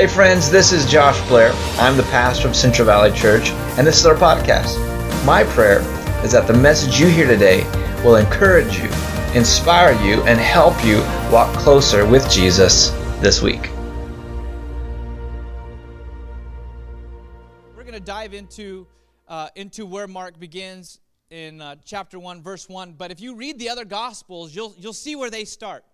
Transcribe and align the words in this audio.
Hey, 0.00 0.06
friends, 0.06 0.50
this 0.50 0.72
is 0.72 0.86
Josh 0.86 1.20
Blair. 1.28 1.52
I'm 1.76 1.98
the 1.98 2.04
pastor 2.04 2.48
of 2.48 2.56
Central 2.56 2.86
Valley 2.86 3.12
Church, 3.12 3.50
and 3.76 3.86
this 3.86 4.00
is 4.00 4.06
our 4.06 4.14
podcast. 4.14 4.78
My 5.26 5.44
prayer 5.44 5.80
is 6.24 6.32
that 6.32 6.46
the 6.46 6.54
message 6.54 6.98
you 6.98 7.06
hear 7.06 7.26
today 7.26 7.64
will 8.02 8.16
encourage 8.16 8.78
you, 8.78 8.88
inspire 9.34 9.92
you, 10.02 10.22
and 10.22 10.40
help 10.40 10.82
you 10.82 11.00
walk 11.30 11.54
closer 11.54 12.06
with 12.06 12.30
Jesus 12.30 12.88
this 13.20 13.42
week. 13.42 13.68
We're 17.76 17.82
going 17.82 17.92
to 17.92 18.00
dive 18.00 18.32
into, 18.32 18.86
uh, 19.28 19.50
into 19.54 19.84
where 19.84 20.08
Mark 20.08 20.40
begins 20.40 20.98
in 21.28 21.60
uh, 21.60 21.76
chapter 21.84 22.18
1, 22.18 22.42
verse 22.42 22.70
1. 22.70 22.94
But 22.94 23.10
if 23.10 23.20
you 23.20 23.34
read 23.34 23.58
the 23.58 23.68
other 23.68 23.84
Gospels, 23.84 24.54
you'll, 24.54 24.74
you'll 24.78 24.94
see 24.94 25.14
where 25.14 25.28
they 25.28 25.44
start. 25.44 25.84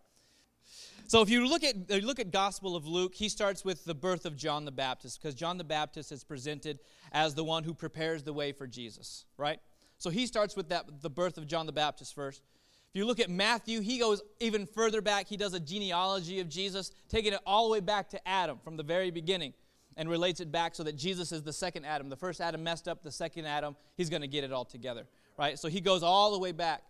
So 1.09 1.23
if 1.23 1.31
you 1.31 1.47
look 1.47 1.63
at 1.63 1.77
uh, 1.91 1.97
look 1.97 2.19
at 2.19 2.33
Gospel 2.33 2.75
of 2.75 2.87
Luke, 2.87 3.15
he 3.15 3.29
starts 3.29 3.65
with 3.65 3.85
the 3.85 3.95
birth 3.95 4.27
of 4.27 4.37
John 4.37 4.65
the 4.65 4.73
Baptist 4.73 5.23
because 5.23 5.35
John 5.35 5.57
the 5.57 5.65
Baptist 5.65 6.11
is 6.11 6.25
presented 6.25 6.81
as 7.13 7.35
the 7.35 7.45
one 7.45 7.63
who 7.63 7.75
prepares 7.75 8.25
the 8.25 8.33
way 8.33 8.51
for 8.51 8.67
Jesus, 8.67 9.25
right? 9.37 9.61
So 9.99 10.11
he 10.11 10.27
starts 10.27 10.57
with 10.57 10.69
that 10.71 11.03
the 11.03 11.11
birth 11.11 11.39
of 11.39 11.47
John 11.47 11.67
the 11.67 11.73
Baptist 11.73 12.15
first. 12.15 12.43
If 12.91 12.99
you 12.99 13.07
look 13.07 13.21
at 13.21 13.31
Matthew, 13.31 13.83
he 13.83 13.99
goes 13.99 14.21
even 14.41 14.67
further 14.67 15.01
back. 15.01 15.29
He 15.29 15.37
does 15.37 15.55
a 15.55 15.61
genealogy 15.61 16.41
of 16.41 16.49
Jesus, 16.49 16.91
taking 17.09 17.33
it 17.33 17.41
all 17.47 17.67
the 17.67 17.73
way 17.73 17.81
back 17.81 18.09
to 18.11 18.29
Adam 18.29 18.59
from 18.65 18.77
the 18.77 18.83
very 18.83 19.11
beginning 19.11 19.53
and 19.97 20.11
relates 20.11 20.41
it 20.41 20.51
back 20.51 20.75
so 20.75 20.83
that 20.83 20.97
Jesus 20.97 21.31
is 21.31 21.43
the 21.43 21.53
second 21.53 21.85
Adam. 21.85 22.09
The 22.09 22.17
first 22.17 22.41
Adam 22.41 22.63
messed 22.63 22.89
up, 22.89 23.03
the 23.03 23.13
second 23.13 23.47
Adam, 23.47 23.77
he's 23.97 24.11
going 24.11 24.23
to 24.23 24.29
get 24.29 24.45
it 24.45 24.53
all 24.53 24.65
together, 24.65 25.07
right? 25.39 25.59
So 25.59 25.69
he 25.69 25.81
goes 25.81 26.03
all 26.03 26.33
the 26.33 26.39
way 26.39 26.53
back. 26.53 26.83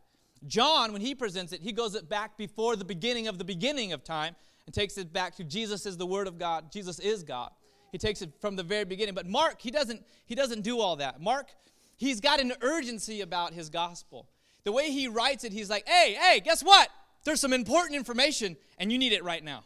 John, 0.47 0.93
when 0.93 1.01
he 1.01 1.15
presents 1.15 1.53
it, 1.53 1.61
he 1.63 1.73
goes 1.73 1.95
it 1.95 2.09
back 2.09 2.37
before 2.37 2.77
the 2.77 2.85
beginning 2.85 3.29
of 3.29 3.39
the 3.39 3.45
beginning 3.45 3.93
of 3.93 4.05
time 4.05 4.37
and 4.67 4.75
takes 4.75 4.99
it 4.99 5.13
back 5.13 5.37
to 5.37 5.45
Jesus 5.45 5.87
is 5.87 5.97
the 5.97 6.07
Word 6.07 6.27
of 6.27 6.39
God. 6.39 6.71
Jesus 6.73 6.99
is 6.99 7.23
God. 7.23 7.51
He 7.93 7.99
takes 7.99 8.21
it 8.21 8.33
from 8.41 8.57
the 8.57 8.63
very 8.63 8.85
beginning. 8.85 9.15
But 9.15 9.27
Mark, 9.27 9.63
he 9.63 9.71
doesn't, 9.71 10.05
he 10.27 10.35
doesn't 10.35 10.63
do 10.63 10.81
all 10.81 10.97
that. 10.97 11.21
Mark, 11.21 11.47
he's 11.97 12.21
got 12.21 12.41
an 12.41 12.53
urgency 12.61 13.21
about 13.21 13.55
his 13.55 13.71
gospel. 13.71 14.29
The 14.65 14.73
way 14.73 14.91
he 14.91 15.09
writes 15.09 15.45
it, 15.45 15.53
he's 15.53 15.71
like, 15.71 15.89
hey, 15.89 16.15
hey, 16.15 16.41
guess 16.41 16.63
what? 16.63 16.89
There's 17.25 17.41
some 17.41 17.53
important 17.53 17.97
information, 17.97 18.57
and 18.79 18.91
you 18.93 18.99
need 18.99 19.13
it 19.13 19.25
right 19.25 19.43
now. 19.43 19.65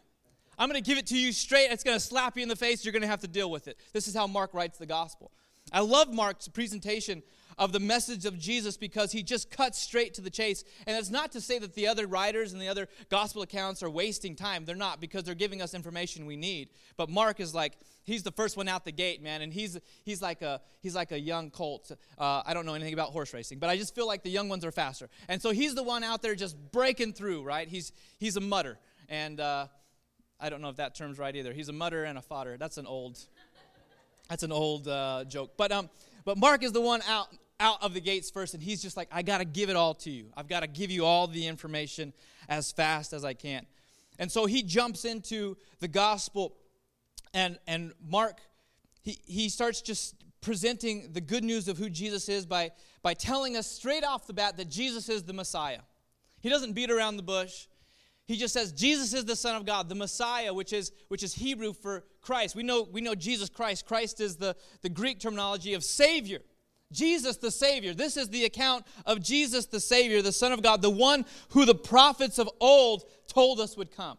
I'm 0.58 0.68
going 0.68 0.82
to 0.82 0.86
give 0.86 0.98
it 0.98 1.06
to 1.08 1.18
you 1.18 1.32
straight. 1.32 1.70
It's 1.70 1.82
going 1.82 1.96
to 1.96 2.04
slap 2.04 2.36
you 2.36 2.42
in 2.42 2.48
the 2.48 2.56
face. 2.56 2.84
You're 2.84 2.92
going 2.92 3.02
to 3.02 3.08
have 3.08 3.20
to 3.20 3.28
deal 3.28 3.50
with 3.50 3.66
it. 3.66 3.78
This 3.94 4.06
is 4.06 4.14
how 4.14 4.26
Mark 4.26 4.52
writes 4.52 4.78
the 4.78 4.86
gospel. 4.86 5.32
I 5.72 5.80
love 5.80 6.12
Mark's 6.12 6.48
presentation 6.48 7.22
of 7.60 7.72
the 7.72 7.78
message 7.78 8.24
of 8.24 8.38
Jesus 8.38 8.78
because 8.78 9.12
he 9.12 9.22
just 9.22 9.50
cuts 9.50 9.78
straight 9.78 10.14
to 10.14 10.22
the 10.22 10.30
chase. 10.30 10.64
And 10.86 10.96
it's 10.96 11.10
not 11.10 11.30
to 11.32 11.42
say 11.42 11.58
that 11.58 11.74
the 11.74 11.86
other 11.86 12.06
writers 12.06 12.54
and 12.54 12.60
the 12.60 12.68
other 12.68 12.88
gospel 13.10 13.42
accounts 13.42 13.82
are 13.82 13.90
wasting 13.90 14.34
time. 14.34 14.64
They're 14.64 14.74
not 14.74 14.98
because 14.98 15.24
they're 15.24 15.34
giving 15.34 15.60
us 15.60 15.74
information 15.74 16.24
we 16.24 16.36
need. 16.36 16.70
But 16.96 17.10
Mark 17.10 17.38
is 17.38 17.54
like, 17.54 17.74
he's 18.02 18.22
the 18.22 18.30
first 18.30 18.56
one 18.56 18.66
out 18.66 18.86
the 18.86 18.92
gate, 18.92 19.22
man, 19.22 19.42
and 19.42 19.52
he's 19.52 19.78
he's 20.04 20.22
like 20.22 20.40
a 20.40 20.62
he's 20.80 20.94
like 20.94 21.12
a 21.12 21.20
young 21.20 21.50
colt. 21.50 21.92
Uh, 22.18 22.42
I 22.46 22.54
don't 22.54 22.64
know 22.64 22.72
anything 22.72 22.94
about 22.94 23.10
horse 23.10 23.34
racing, 23.34 23.58
but 23.58 23.68
I 23.68 23.76
just 23.76 23.94
feel 23.94 24.06
like 24.06 24.22
the 24.22 24.30
young 24.30 24.48
ones 24.48 24.64
are 24.64 24.72
faster. 24.72 25.10
And 25.28 25.42
so 25.42 25.50
he's 25.50 25.74
the 25.74 25.82
one 25.82 26.02
out 26.02 26.22
there 26.22 26.34
just 26.34 26.56
breaking 26.72 27.12
through, 27.12 27.42
right? 27.42 27.68
He's 27.68 27.92
he's 28.18 28.36
a 28.36 28.40
mutter, 28.40 28.78
and 29.10 29.38
uh, 29.38 29.66
I 30.40 30.48
don't 30.48 30.62
know 30.62 30.70
if 30.70 30.76
that 30.76 30.94
term's 30.94 31.18
right 31.18 31.36
either. 31.36 31.52
He's 31.52 31.68
a 31.68 31.74
mutter 31.74 32.04
and 32.04 32.16
a 32.16 32.22
fodder. 32.22 32.56
That's 32.56 32.78
an 32.78 32.86
old 32.86 33.18
that's 34.30 34.44
an 34.44 34.52
old 34.52 34.88
uh, 34.88 35.24
joke, 35.28 35.52
but 35.58 35.72
um, 35.72 35.90
but 36.24 36.38
Mark 36.38 36.62
is 36.62 36.72
the 36.72 36.80
one 36.80 37.02
out 37.06 37.28
out 37.60 37.82
of 37.82 37.94
the 37.94 38.00
gates 38.00 38.30
first, 38.30 38.54
and 38.54 38.62
he's 38.62 38.82
just 38.82 38.96
like, 38.96 39.08
I 39.12 39.22
got 39.22 39.38
to 39.38 39.44
give 39.44 39.70
it 39.70 39.76
all 39.76 39.94
to 39.94 40.10
you. 40.10 40.26
I've 40.36 40.48
got 40.48 40.60
to 40.60 40.66
give 40.66 40.90
you 40.90 41.04
all 41.04 41.28
the 41.28 41.46
information 41.46 42.12
as 42.48 42.72
fast 42.72 43.12
as 43.12 43.24
I 43.24 43.34
can. 43.34 43.66
And 44.18 44.32
so 44.32 44.46
he 44.46 44.62
jumps 44.62 45.04
into 45.04 45.56
the 45.78 45.88
gospel, 45.88 46.56
and, 47.32 47.58
and 47.66 47.92
Mark, 48.04 48.40
he, 49.02 49.18
he 49.24 49.48
starts 49.48 49.80
just 49.82 50.14
presenting 50.40 51.12
the 51.12 51.20
good 51.20 51.44
news 51.44 51.68
of 51.68 51.78
who 51.78 51.90
Jesus 51.90 52.28
is 52.28 52.46
by, 52.46 52.70
by 53.02 53.14
telling 53.14 53.56
us 53.56 53.66
straight 53.66 54.04
off 54.04 54.26
the 54.26 54.32
bat 54.32 54.56
that 54.56 54.68
Jesus 54.68 55.08
is 55.08 55.22
the 55.22 55.32
Messiah. 55.32 55.80
He 56.40 56.48
doesn't 56.48 56.72
beat 56.72 56.90
around 56.90 57.16
the 57.16 57.22
bush. 57.22 57.66
He 58.26 58.36
just 58.36 58.54
says 58.54 58.72
Jesus 58.72 59.12
is 59.12 59.24
the 59.24 59.36
Son 59.36 59.56
of 59.56 59.66
God, 59.66 59.88
the 59.88 59.94
Messiah, 59.94 60.54
which 60.54 60.72
is, 60.72 60.92
which 61.08 61.22
is 61.22 61.34
Hebrew 61.34 61.72
for 61.72 62.04
Christ. 62.22 62.54
We 62.54 62.62
know, 62.62 62.86
we 62.90 63.00
know 63.00 63.14
Jesus 63.14 63.48
Christ. 63.48 63.86
Christ 63.86 64.20
is 64.20 64.36
the, 64.36 64.56
the 64.82 64.88
Greek 64.88 65.18
terminology 65.18 65.74
of 65.74 65.84
Savior. 65.84 66.40
Jesus 66.92 67.36
the 67.36 67.50
Savior. 67.50 67.94
This 67.94 68.16
is 68.16 68.28
the 68.28 68.44
account 68.44 68.86
of 69.06 69.22
Jesus 69.22 69.66
the 69.66 69.80
Savior, 69.80 70.22
the 70.22 70.32
Son 70.32 70.52
of 70.52 70.62
God, 70.62 70.82
the 70.82 70.90
one 70.90 71.24
who 71.50 71.64
the 71.64 71.74
prophets 71.74 72.38
of 72.38 72.48
old 72.60 73.04
told 73.28 73.60
us 73.60 73.76
would 73.76 73.94
come. 73.94 74.18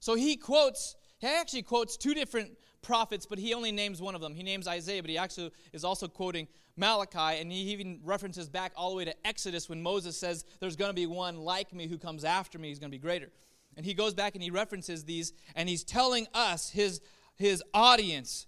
So 0.00 0.14
he 0.14 0.36
quotes, 0.36 0.96
he 1.18 1.26
actually 1.26 1.62
quotes 1.62 1.96
two 1.96 2.14
different 2.14 2.56
prophets, 2.82 3.26
but 3.26 3.38
he 3.38 3.54
only 3.54 3.72
names 3.72 4.00
one 4.00 4.14
of 4.14 4.20
them. 4.20 4.34
He 4.34 4.42
names 4.42 4.68
Isaiah, 4.68 5.02
but 5.02 5.10
he 5.10 5.18
actually 5.18 5.50
is 5.72 5.84
also 5.84 6.08
quoting 6.08 6.46
Malachi, 6.76 7.40
and 7.40 7.50
he 7.50 7.58
even 7.72 8.00
references 8.04 8.48
back 8.48 8.72
all 8.76 8.90
the 8.90 8.96
way 8.96 9.04
to 9.04 9.26
Exodus 9.26 9.68
when 9.68 9.82
Moses 9.82 10.16
says, 10.16 10.44
There's 10.60 10.76
going 10.76 10.90
to 10.90 10.94
be 10.94 11.06
one 11.06 11.38
like 11.38 11.74
me 11.74 11.88
who 11.88 11.98
comes 11.98 12.24
after 12.24 12.58
me, 12.58 12.68
he's 12.68 12.78
going 12.78 12.90
to 12.90 12.96
be 12.96 13.02
greater. 13.02 13.30
And 13.76 13.84
he 13.84 13.94
goes 13.94 14.14
back 14.14 14.34
and 14.34 14.42
he 14.42 14.50
references 14.50 15.04
these, 15.04 15.32
and 15.54 15.68
he's 15.68 15.84
telling 15.84 16.26
us, 16.34 16.70
his, 16.70 17.00
his 17.36 17.62
audience, 17.74 18.46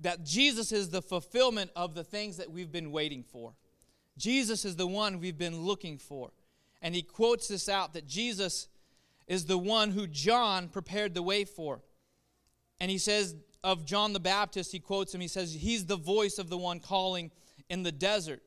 that 0.00 0.24
Jesus 0.24 0.72
is 0.72 0.90
the 0.90 1.02
fulfillment 1.02 1.70
of 1.74 1.94
the 1.94 2.04
things 2.04 2.36
that 2.36 2.50
we've 2.50 2.72
been 2.72 2.92
waiting 2.92 3.22
for. 3.22 3.54
Jesus 4.16 4.64
is 4.64 4.76
the 4.76 4.86
one 4.86 5.20
we've 5.20 5.38
been 5.38 5.60
looking 5.62 5.98
for. 5.98 6.30
And 6.82 6.94
he 6.94 7.02
quotes 7.02 7.48
this 7.48 7.68
out 7.68 7.94
that 7.94 8.06
Jesus 8.06 8.68
is 9.26 9.46
the 9.46 9.58
one 9.58 9.90
who 9.90 10.06
John 10.06 10.68
prepared 10.68 11.14
the 11.14 11.22
way 11.22 11.44
for. 11.44 11.82
And 12.80 12.90
he 12.90 12.98
says 12.98 13.34
of 13.64 13.84
John 13.84 14.12
the 14.12 14.20
Baptist, 14.20 14.72
he 14.72 14.78
quotes 14.78 15.14
him, 15.14 15.20
he 15.20 15.28
says, 15.28 15.52
He's 15.52 15.86
the 15.86 15.96
voice 15.96 16.38
of 16.38 16.48
the 16.48 16.58
one 16.58 16.80
calling 16.80 17.30
in 17.68 17.82
the 17.82 17.92
desert, 17.92 18.42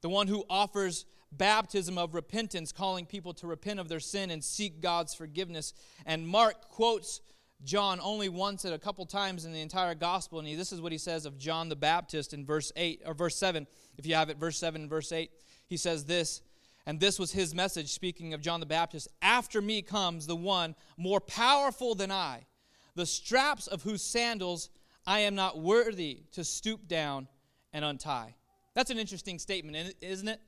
the 0.00 0.08
one 0.08 0.26
who 0.26 0.44
offers 0.50 1.06
baptism 1.30 1.96
of 1.96 2.14
repentance, 2.14 2.72
calling 2.72 3.06
people 3.06 3.32
to 3.34 3.46
repent 3.46 3.80
of 3.80 3.88
their 3.88 4.00
sin 4.00 4.30
and 4.30 4.42
seek 4.42 4.80
God's 4.80 5.14
forgiveness. 5.14 5.72
And 6.04 6.26
Mark 6.26 6.68
quotes 6.68 7.20
John 7.64 8.00
only 8.02 8.28
once 8.28 8.64
at 8.64 8.72
a 8.72 8.78
couple 8.78 9.06
times 9.06 9.44
in 9.44 9.52
the 9.52 9.60
entire 9.60 9.94
gospel, 9.94 10.38
and 10.38 10.48
he, 10.48 10.56
this 10.56 10.72
is 10.72 10.80
what 10.80 10.92
he 10.92 10.98
says 10.98 11.26
of 11.26 11.38
John 11.38 11.68
the 11.68 11.76
Baptist 11.76 12.34
in 12.34 12.44
verse 12.44 12.72
8 12.76 13.02
or 13.06 13.14
verse 13.14 13.36
7. 13.36 13.66
If 13.98 14.06
you 14.06 14.14
have 14.14 14.30
it, 14.30 14.38
verse 14.38 14.58
7 14.58 14.82
and 14.82 14.90
verse 14.90 15.12
8, 15.12 15.30
he 15.68 15.76
says 15.76 16.04
this, 16.04 16.42
and 16.86 16.98
this 16.98 17.18
was 17.18 17.30
his 17.32 17.54
message, 17.54 17.92
speaking 17.92 18.34
of 18.34 18.40
John 18.40 18.60
the 18.60 18.66
Baptist 18.66 19.08
After 19.20 19.62
me 19.62 19.82
comes 19.82 20.26
the 20.26 20.36
one 20.36 20.74
more 20.96 21.20
powerful 21.20 21.94
than 21.94 22.10
I, 22.10 22.46
the 22.94 23.06
straps 23.06 23.68
of 23.68 23.82
whose 23.82 24.02
sandals 24.02 24.68
I 25.06 25.20
am 25.20 25.34
not 25.34 25.58
worthy 25.58 26.24
to 26.32 26.44
stoop 26.44 26.88
down 26.88 27.28
and 27.72 27.84
untie. 27.84 28.34
That's 28.74 28.90
an 28.90 28.98
interesting 28.98 29.38
statement, 29.38 29.94
isn't 30.00 30.28
it? 30.28 30.40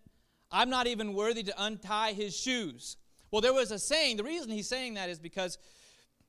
I'm 0.50 0.70
not 0.70 0.86
even 0.86 1.14
worthy 1.14 1.42
to 1.44 1.54
untie 1.62 2.12
his 2.12 2.36
shoes. 2.36 2.96
Well, 3.30 3.40
there 3.40 3.52
was 3.52 3.70
a 3.70 3.78
saying, 3.78 4.16
the 4.16 4.24
reason 4.24 4.50
he's 4.50 4.68
saying 4.68 4.94
that 4.94 5.08
is 5.08 5.18
because 5.18 5.58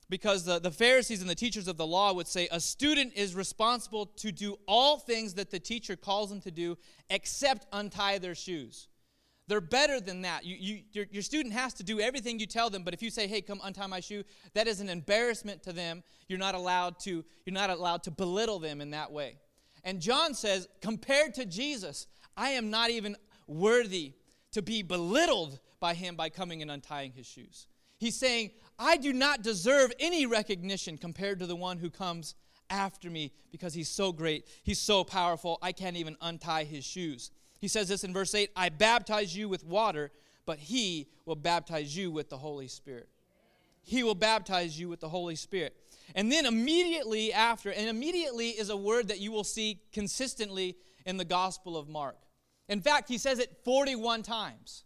because 0.10 0.46
the, 0.46 0.60
the 0.60 0.72
Pharisees 0.72 1.22
and 1.22 1.30
the 1.30 1.36
teachers 1.36 1.68
of 1.68 1.78
the 1.78 1.86
law 1.86 2.14
would 2.14 2.28
say 2.28 2.48
a 2.52 2.60
student 2.60 3.14
is 3.16 3.36
responsible 3.36 4.06
to 4.18 4.32
do 4.32 4.58
all 4.68 4.98
things 4.98 5.34
that 5.36 5.52
the 5.52 5.60
teacher 5.60 5.96
calls 5.96 6.30
them 6.30 6.42
to 6.42 6.52
do 6.52 6.78
except 7.10 7.66
untie 7.74 8.18
their 8.18 8.36
shoes. 8.36 8.88
They're 9.48 9.62
better 9.62 10.00
than 10.00 10.24
that. 10.24 10.44
You, 10.44 10.56
you, 10.60 10.82
your, 10.92 11.06
your 11.12 11.22
student 11.22 11.54
has 11.54 11.74
to 11.76 11.84
do 11.84 12.00
everything 12.00 12.40
you 12.40 12.48
tell 12.48 12.70
them, 12.70 12.84
but 12.84 12.94
if 12.94 13.04
you 13.04 13.12
say, 13.12 13.28
hey, 13.28 13.42
come 13.42 13.62
untie 13.64 13.86
my 13.88 14.00
shoe, 14.00 14.24
that 14.54 14.68
is 14.68 14.80
an 14.80 14.90
embarrassment 14.90 15.62
to 15.64 15.74
them. 15.74 16.04
You're 16.28 16.40
not 16.40 16.56
allowed 16.56 17.00
to, 17.02 17.24
you're 17.46 17.54
not 17.54 17.70
allowed 17.70 18.04
to 18.04 18.12
belittle 18.12 18.60
them 18.60 18.82
in 18.82 18.92
that 18.92 19.12
way. 19.12 19.38
And 19.84 20.02
John 20.02 20.34
says, 20.34 20.68
compared 20.82 21.36
to 21.36 21.46
Jesus, 21.46 22.08
I 22.36 22.52
am 22.52 22.72
not 22.72 22.90
even 22.90 23.16
worthy 23.48 24.14
to 24.54 24.64
be 24.64 24.82
belittled 24.82 25.60
by 25.80 25.94
him 25.94 26.16
by 26.16 26.30
coming 26.30 26.64
and 26.64 26.72
untying 26.72 27.12
his 27.12 27.28
shoes. 27.28 27.68
He's 28.00 28.16
saying, 28.16 28.52
I 28.78 28.98
do 28.98 29.14
not 29.14 29.42
deserve 29.42 29.92
any 30.00 30.26
recognition 30.26 30.98
compared 30.98 31.40
to 31.40 31.46
the 31.46 31.56
one 31.56 31.78
who 31.78 31.90
comes 31.90 32.36
after 32.70 33.10
me 33.10 33.32
because 33.52 33.74
he's 33.74 33.90
so 33.90 34.12
great. 34.12 34.46
He's 34.64 34.80
so 34.80 35.04
powerful, 35.04 35.58
I 35.62 35.72
can't 35.72 35.98
even 35.98 36.18
untie 36.22 36.64
his 36.64 36.84
shoes. 36.84 37.32
He 37.60 37.68
says 37.68 37.88
this 37.88 38.04
in 38.04 38.14
verse 38.14 38.36
8 38.36 38.52
I 38.56 38.70
baptize 38.70 39.36
you 39.36 39.50
with 39.50 39.64
water, 39.64 40.12
but 40.46 40.60
he 40.60 41.08
will 41.26 41.36
baptize 41.36 41.96
you 41.96 42.12
with 42.12 42.30
the 42.30 42.38
Holy 42.38 42.68
Spirit. 42.68 43.10
He 43.82 44.04
will 44.04 44.16
baptize 44.16 44.80
you 44.80 44.90
with 44.90 45.00
the 45.00 45.10
Holy 45.10 45.36
Spirit. 45.36 45.76
And 46.16 46.32
then 46.32 46.46
immediately 46.46 47.32
after, 47.34 47.72
and 47.72 47.88
immediately 47.88 48.50
is 48.50 48.70
a 48.70 48.78
word 48.78 49.08
that 49.08 49.20
you 49.20 49.32
will 49.32 49.44
see 49.44 49.82
consistently 49.92 50.76
in 51.06 51.18
the 51.18 51.26
Gospel 51.26 51.78
of 51.78 51.88
Mark. 51.88 52.18
In 52.68 52.82
fact, 52.82 53.10
he 53.10 53.18
says 53.20 53.38
it 53.38 53.56
41 53.64 54.24
times. 54.24 54.85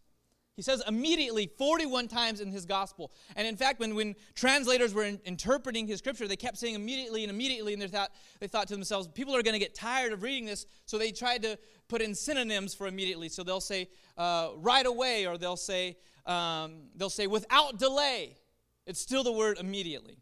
He 0.59 0.63
says 0.63 0.83
immediately 0.89 1.49
41 1.57 2.09
times 2.09 2.41
in 2.41 2.51
his 2.51 2.65
gospel. 2.65 3.13
And 3.37 3.47
in 3.47 3.55
fact, 3.55 3.79
when, 3.79 3.95
when 3.95 4.13
translators 4.35 4.93
were 4.93 5.05
in, 5.05 5.17
interpreting 5.23 5.87
his 5.87 5.99
scripture, 5.99 6.27
they 6.27 6.35
kept 6.35 6.57
saying 6.57 6.75
immediately 6.75 7.23
and 7.23 7.31
immediately, 7.31 7.71
and 7.71 7.81
they 7.81 7.87
thought, 7.87 8.11
they 8.41 8.47
thought 8.47 8.67
to 8.67 8.73
themselves, 8.73 9.07
people 9.07 9.33
are 9.33 9.41
going 9.41 9.53
to 9.53 9.59
get 9.59 9.73
tired 9.73 10.11
of 10.11 10.21
reading 10.21 10.43
this, 10.43 10.65
so 10.85 10.97
they 10.97 11.13
tried 11.13 11.43
to 11.43 11.57
put 11.87 12.01
in 12.01 12.13
synonyms 12.13 12.73
for 12.73 12.87
immediately. 12.87 13.29
So 13.29 13.41
they'll 13.41 13.61
say 13.61 13.87
uh, 14.17 14.49
right 14.57 14.85
away, 14.85 15.25
or 15.25 15.37
they'll 15.37 15.55
say, 15.55 15.95
um, 16.25 16.89
they'll 16.93 17.09
say 17.09 17.25
without 17.25 17.79
delay. 17.79 18.35
It's 18.85 18.99
still 18.99 19.23
the 19.23 19.31
word 19.31 19.59
immediately. 19.59 20.17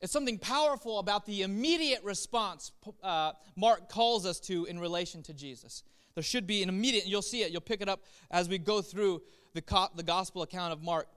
It's 0.00 0.12
something 0.12 0.38
powerful 0.38 1.00
about 1.00 1.26
the 1.26 1.42
immediate 1.42 2.04
response 2.04 2.70
uh, 3.02 3.32
Mark 3.56 3.88
calls 3.88 4.26
us 4.26 4.38
to 4.42 4.66
in 4.66 4.78
relation 4.78 5.24
to 5.24 5.34
Jesus. 5.34 5.82
There 6.14 6.24
should 6.24 6.46
be 6.46 6.62
an 6.62 6.68
immediate, 6.68 7.06
you'll 7.06 7.22
see 7.22 7.42
it, 7.42 7.50
you'll 7.50 7.60
pick 7.60 7.80
it 7.80 7.88
up 7.88 8.04
as 8.30 8.48
we 8.48 8.58
go 8.58 8.82
through 8.82 9.22
the, 9.54 9.62
co- 9.62 9.88
the 9.94 10.02
gospel 10.02 10.42
account 10.42 10.72
of 10.72 10.82
Mark. 10.82 11.08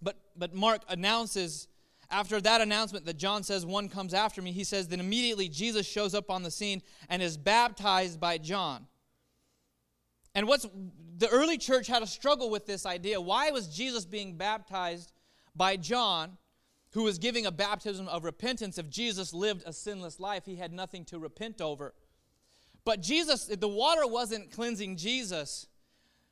But, 0.00 0.16
but 0.36 0.54
Mark 0.54 0.82
announces, 0.88 1.68
after 2.10 2.40
that 2.40 2.60
announcement 2.60 3.04
that 3.06 3.16
John 3.16 3.42
says, 3.42 3.66
One 3.66 3.88
comes 3.88 4.14
after 4.14 4.40
me, 4.40 4.52
he 4.52 4.64
says, 4.64 4.88
Then 4.88 5.00
immediately 5.00 5.48
Jesus 5.48 5.86
shows 5.86 6.14
up 6.14 6.30
on 6.30 6.42
the 6.42 6.50
scene 6.50 6.82
and 7.08 7.22
is 7.22 7.36
baptized 7.36 8.20
by 8.20 8.38
John. 8.38 8.86
And 10.34 10.46
what's 10.46 10.66
the 11.18 11.28
early 11.28 11.58
church 11.58 11.88
had 11.88 12.02
a 12.02 12.06
struggle 12.06 12.48
with 12.48 12.64
this 12.64 12.86
idea. 12.86 13.20
Why 13.20 13.50
was 13.50 13.66
Jesus 13.66 14.04
being 14.04 14.36
baptized 14.36 15.12
by 15.56 15.76
John, 15.76 16.38
who 16.92 17.02
was 17.02 17.18
giving 17.18 17.44
a 17.44 17.50
baptism 17.50 18.06
of 18.06 18.24
repentance? 18.24 18.78
If 18.78 18.88
Jesus 18.88 19.34
lived 19.34 19.64
a 19.66 19.72
sinless 19.72 20.20
life, 20.20 20.44
he 20.46 20.56
had 20.56 20.72
nothing 20.72 21.04
to 21.06 21.18
repent 21.18 21.60
over. 21.60 21.92
But 22.84 23.02
Jesus, 23.02 23.46
the 23.46 23.68
water 23.68 24.06
wasn't 24.06 24.52
cleansing 24.52 24.96
Jesus. 24.96 25.66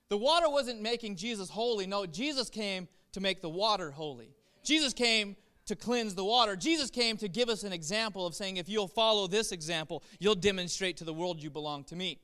The 0.09 0.17
water 0.17 0.49
wasn't 0.49 0.81
making 0.81 1.17
Jesus 1.17 1.51
holy. 1.51 1.87
No, 1.87 2.07
Jesus 2.07 2.49
came 2.49 2.89
to 3.13 3.21
make 3.21 3.41
the 3.41 3.49
water 3.49 3.91
holy. 3.91 4.31
Jesus 4.63 4.93
came 4.93 5.37
to 5.67 5.75
cleanse 5.75 6.15
the 6.15 6.25
water. 6.25 6.55
Jesus 6.55 6.91
came 6.91 7.17
to 7.17 7.29
give 7.29 7.49
us 7.49 7.65
an 7.65 7.73
example 7.73 8.27
of 8.27 8.35
saying, 8.35 8.57
if 8.57 8.69
you'll 8.69 8.87
follow 8.89 9.27
this 9.27 9.51
example, 9.51 10.05
you'll 10.21 10.37
demonstrate 10.37 10.97
to 10.99 11.05
the 11.05 11.13
world 11.13 11.43
you 11.43 11.51
belong 11.51 11.85
to 11.85 11.97
me. 11.97 12.21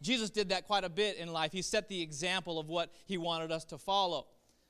Jesus 0.00 0.30
did 0.30 0.50
that 0.50 0.66
quite 0.66 0.84
a 0.84 0.88
bit 0.88 1.16
in 1.16 1.32
life. 1.32 1.52
He 1.52 1.60
set 1.60 1.88
the 1.88 2.00
example 2.00 2.58
of 2.58 2.68
what 2.68 2.92
he 3.04 3.18
wanted 3.18 3.52
us 3.52 3.64
to 3.66 3.78
follow. 3.78 4.26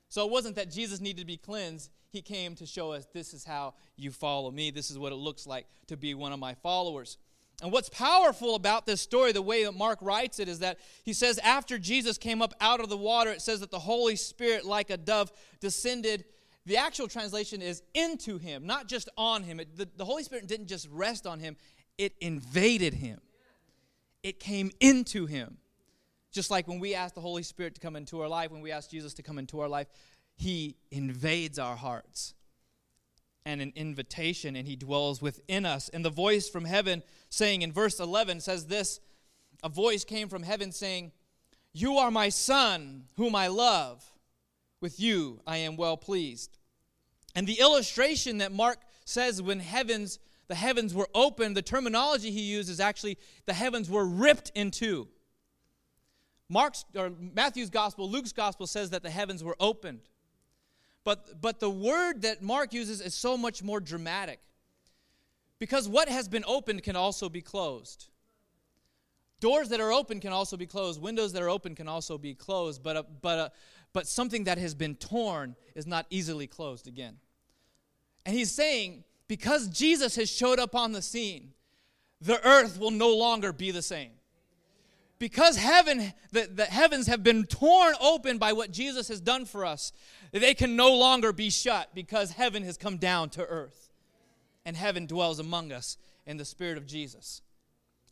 So 0.09 0.25
it 0.25 0.33
wasn't 0.33 0.57
that 0.57 0.71
Jesus 0.71 1.01
needed 1.01 1.21
to 1.21 1.27
be 1.27 1.37
cleansed. 1.37 1.91
He 2.11 2.23
came 2.23 2.55
to 2.57 2.67
show 2.67 2.93
us 2.93 3.07
this 3.13 3.35
is 3.35 3.45
how 3.45 3.75
you 3.97 4.11
follow 4.11 4.51
me. 4.51 4.71
This 4.71 4.91
is 4.91 4.99
what 4.99 5.13
it 5.13 5.17
looks 5.17 5.47
like 5.47 5.67
to 5.89 5.97
be 5.97 6.15
one 6.15 6.33
of 6.33 6.39
my 6.39 6.55
followers. 6.55 7.19
And 7.61 7.73
what's 7.73 7.89
powerful 7.89 8.55
about 8.55 8.87
this 8.87 9.01
story, 9.01 9.33
the 9.33 9.43
way 9.43 9.65
that 9.65 9.73
Mark 9.73 9.99
writes 10.01 10.39
it, 10.39 10.49
is 10.49 10.61
that 10.61 10.79
he 11.05 11.13
says, 11.13 11.39
after 11.39 11.77
Jesus 11.77 12.17
came 12.17 12.41
up 12.41 12.55
out 12.61 12.81
of 12.81 12.89
the 12.89 12.97
water, 12.97 13.31
it 13.31 13.43
says 13.43 13.61
that 13.61 13.73
the 13.73 13.81
Holy 13.81 14.15
Spirit, 14.15 14.65
like 14.65 14.91
a 14.91 14.97
dove, 14.97 15.33
descended. 15.61 16.25
The 16.67 16.77
actual 16.77 17.09
translation 17.09 17.61
is 17.61 17.83
into 17.95 18.39
him, 18.39 18.65
not 18.65 18.87
just 18.87 19.09
on 19.17 19.43
him. 19.43 19.59
It, 19.59 19.77
the, 19.77 19.89
the 19.97 20.05
Holy 20.05 20.23
Spirit 20.23 20.47
didn't 20.47 20.69
just 20.69 20.89
rest 20.91 21.27
on 21.27 21.41
him, 21.41 21.57
it 21.97 22.15
invaded 22.21 22.95
him, 22.95 23.21
it 24.23 24.39
came 24.39 24.71
into 24.79 25.27
him. 25.27 25.59
Just 26.31 26.51
like 26.51 26.69
when 26.69 26.79
we 26.79 26.95
ask 26.95 27.15
the 27.15 27.21
Holy 27.21 27.43
Spirit 27.43 27.75
to 27.75 27.81
come 27.81 27.97
into 27.97 28.21
our 28.21 28.29
life, 28.29 28.53
when 28.53 28.61
we 28.61 28.71
ask 28.71 28.91
Jesus 28.91 29.15
to 29.15 29.23
come 29.23 29.39
into 29.39 29.61
our 29.61 29.69
life, 29.69 29.89
he 30.37 30.77
invades 30.93 31.59
our 31.59 31.75
hearts 31.75 32.35
and 33.49 33.63
an 33.63 33.73
invitation, 33.75 34.55
and 34.57 34.69
he 34.69 34.77
dwells 34.77 35.23
within 35.23 35.65
us. 35.65 35.89
And 35.89 36.05
the 36.05 36.11
voice 36.11 36.51
from 36.51 36.67
heaven 36.67 37.03
saying 37.31 37.63
in 37.63 37.73
verse 37.73 37.99
11 37.99 38.41
says 38.41 38.67
this 38.67 39.01
A 39.63 39.71
voice 39.71 40.05
came 40.05 40.29
from 40.29 40.43
heaven 40.43 40.71
saying, 40.71 41.13
You 41.73 41.97
are 41.97 42.11
my 42.11 42.29
son, 42.29 43.05
whom 43.17 43.35
I 43.35 43.47
love. 43.47 44.05
With 44.83 45.01
you 45.01 45.41
I 45.47 45.57
am 45.57 45.77
well 45.77 45.97
pleased. 45.97 46.59
And 47.35 47.47
the 47.47 47.59
illustration 47.59 48.39
that 48.39 48.53
Mark 48.53 48.81
says 49.07 49.41
when 49.41 49.61
heavens, 49.61 50.19
the 50.49 50.55
heavens 50.55 50.93
were 50.93 51.09
opened, 51.15 51.57
the 51.57 51.63
terminology 51.63 52.31
he 52.31 52.43
uses 52.43 52.81
actually 52.81 53.17
the 53.47 53.55
heavens 53.55 53.89
were 53.89 54.05
ripped 54.05 54.53
in 54.55 54.71
two. 54.71 55.09
Mark's 56.51 56.85
or 56.95 57.11
Matthew's 57.19 57.71
gospel, 57.71 58.11
Luke's 58.11 58.33
gospel 58.33 58.67
says 58.67 58.91
that 58.91 59.03
the 59.03 59.11
heavens 59.11 59.43
were 59.43 59.57
opened. 59.59 60.03
But, 61.09 61.41
but 61.41 61.59
the 61.59 61.71
word 61.71 62.21
that 62.21 62.43
Mark 62.43 62.75
uses 62.75 63.01
is 63.01 63.15
so 63.15 63.39
much 63.39 63.63
more 63.63 63.81
dramatic. 63.81 64.41
Because 65.59 65.89
what 65.89 66.07
has 66.11 66.29
been 66.29 66.45
opened 66.47 66.83
can 66.83 66.97
also 66.97 67.31
be 67.31 67.41
closed. 67.41 68.09
Doors 69.41 69.71
that 69.71 69.81
are 69.81 69.91
open 69.91 70.21
can 70.21 70.35
also 70.35 70.59
be 70.59 70.67
closed. 70.67 71.01
Windows 71.01 71.33
that 71.33 71.43
are 71.43 71.49
open 71.49 71.75
can 71.75 71.89
also 71.89 72.19
be 72.19 72.35
closed. 72.35 72.83
But, 72.83 72.99
a, 72.99 73.07
but, 73.23 73.39
a, 73.39 73.53
but 73.95 74.07
something 74.07 74.45
that 74.45 74.59
has 74.59 74.75
been 74.75 74.97
torn 74.97 75.57
is 75.75 75.87
not 75.87 76.05
easily 76.11 76.47
closed 76.47 76.87
again. 76.87 77.17
And 78.27 78.37
he's 78.37 78.53
saying, 78.53 79.03
because 79.29 79.67
Jesus 79.69 80.15
has 80.17 80.29
showed 80.29 80.59
up 80.59 80.75
on 80.75 80.93
the 80.93 81.01
scene, 81.01 81.55
the 82.21 82.47
earth 82.47 82.79
will 82.79 82.91
no 82.91 83.17
longer 83.17 83.55
be 83.55 83.71
the 83.71 83.81
same 83.81 84.11
because 85.19 85.57
heaven 85.57 86.13
the, 86.33 86.49
the 86.53 86.65
heavens 86.65 87.07
have 87.07 87.23
been 87.23 87.45
torn 87.45 87.95
open 88.01 88.39
by 88.39 88.53
what 88.53 88.71
jesus 88.71 89.09
has 89.09 89.21
done 89.21 89.45
for 89.45 89.65
us 89.65 89.93
they 90.33 90.55
can 90.55 90.77
no 90.77 90.95
longer 90.95 91.33
be 91.33 91.51
shut 91.51 91.95
because 91.95 92.33
heaven 92.33 92.63
has 92.65 92.77
come 92.77 92.99
down 92.99 93.31
to 93.31 93.45
earth. 93.45 93.91
And 94.65 94.77
heaven 94.77 95.07
dwells 95.07 95.39
among 95.39 95.73
us 95.73 95.97
in 96.27 96.37
the 96.37 96.45
spirit 96.45 96.77
of 96.77 96.87
jesus. 96.87 97.43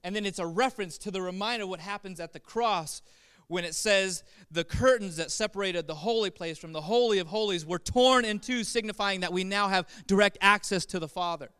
And 0.02 0.14
then 0.14 0.24
it's 0.24 0.38
a 0.38 0.46
reference 0.46 0.98
to 0.98 1.10
the 1.10 1.20
reminder 1.20 1.64
of 1.64 1.70
what 1.70 1.80
happens 1.80 2.20
at 2.20 2.32
the 2.32 2.40
cross 2.40 3.02
when 3.48 3.64
it 3.64 3.74
says 3.74 4.24
the 4.50 4.64
curtains 4.64 5.16
that 5.16 5.30
separated 5.30 5.86
the 5.86 5.94
holy 5.94 6.30
place 6.30 6.58
from 6.58 6.72
the 6.72 6.80
holy 6.80 7.18
of 7.18 7.28
holies 7.28 7.66
were 7.66 7.78
torn 7.78 8.24
in 8.24 8.38
two 8.38 8.64
signifying 8.64 9.20
that 9.20 9.32
we 9.32 9.44
now 9.44 9.68
have 9.68 9.86
direct 10.06 10.38
access 10.40 10.86
to 10.86 10.98
the 10.98 11.08
father 11.08 11.50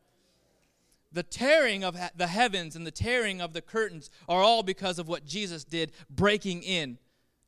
the 1.17 1.23
tearing 1.23 1.83
of 1.83 1.97
the 2.15 2.27
heavens 2.27 2.77
and 2.77 2.87
the 2.87 2.91
tearing 2.91 3.41
of 3.41 3.55
the 3.55 3.63
curtains 3.63 4.11
are 4.29 4.43
all 4.43 4.63
because 4.63 4.99
of 4.99 5.09
what 5.09 5.25
Jesus 5.25 5.65
did 5.65 5.93
breaking 6.11 6.63
in 6.63 6.99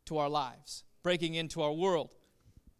to 0.06 0.17
our 0.17 0.31
lives, 0.31 0.85
breaking 1.03 1.35
into 1.35 1.61
our 1.61 1.73
world. 1.73 2.09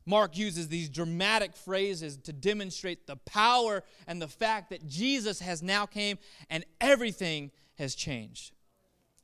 Mark 0.07 0.39
uses 0.39 0.69
these 0.69 0.89
dramatic 0.89 1.55
phrases 1.55 2.17
to 2.17 2.33
demonstrate 2.33 3.07
the 3.07 3.17
power 3.17 3.85
and 4.07 4.23
the 4.23 4.29
fact 4.29 4.71
that 4.71 4.89
Jesus 4.89 5.41
has 5.41 5.63
now 5.63 5.85
came 5.85 6.19
and 6.49 6.65
everything 6.81 7.51
has 7.77 7.95
changed. 7.95 8.55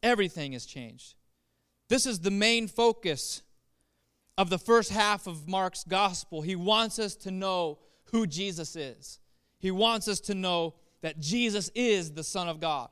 Everything 0.02 0.52
has 0.52 0.66
changed. 0.66 1.14
This 1.88 2.04
is 2.04 2.20
the 2.20 2.30
main 2.30 2.68
focus 2.68 3.40
of 4.36 4.50
the 4.50 4.58
first 4.58 4.90
half 4.90 5.26
of 5.26 5.48
Mark's 5.48 5.84
gospel. 5.84 6.42
He 6.42 6.56
wants 6.56 6.98
us 6.98 7.16
to 7.16 7.30
know 7.30 7.78
who 8.10 8.26
Jesus 8.26 8.76
is. 8.76 9.18
He 9.58 9.70
wants 9.70 10.08
us 10.08 10.20
to 10.20 10.34
know 10.34 10.74
that 11.04 11.20
Jesus 11.20 11.70
is 11.74 12.12
the 12.12 12.24
Son 12.24 12.48
of 12.48 12.60
God. 12.60 12.88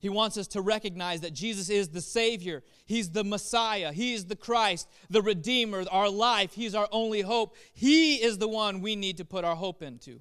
He 0.00 0.08
wants 0.08 0.36
us 0.36 0.48
to 0.48 0.60
recognize 0.60 1.20
that 1.20 1.32
Jesus 1.32 1.70
is 1.70 1.90
the 1.90 2.00
Savior. 2.00 2.64
He's 2.86 3.10
the 3.10 3.22
Messiah. 3.22 3.92
He 3.92 4.14
is 4.14 4.24
the 4.24 4.34
Christ, 4.34 4.88
the 5.10 5.22
Redeemer, 5.22 5.84
our 5.92 6.08
life. 6.10 6.54
He's 6.54 6.74
our 6.74 6.88
only 6.90 7.20
hope. 7.20 7.54
He 7.72 8.16
is 8.16 8.38
the 8.38 8.48
one 8.48 8.80
we 8.80 8.96
need 8.96 9.18
to 9.18 9.24
put 9.24 9.44
our 9.44 9.54
hope 9.54 9.80
into. 9.80 10.20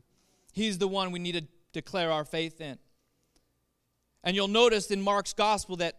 He's 0.54 0.78
the 0.78 0.88
one 0.88 1.10
we 1.10 1.18
need 1.18 1.32
to 1.32 1.48
declare 1.74 2.12
our 2.12 2.26
faith 2.26 2.62
in. 2.62 2.78
And 4.24 4.36
you'll 4.36 4.48
notice 4.48 4.92
in 4.92 5.02
Mark's 5.02 5.34
gospel 5.34 5.78
that 5.78 5.96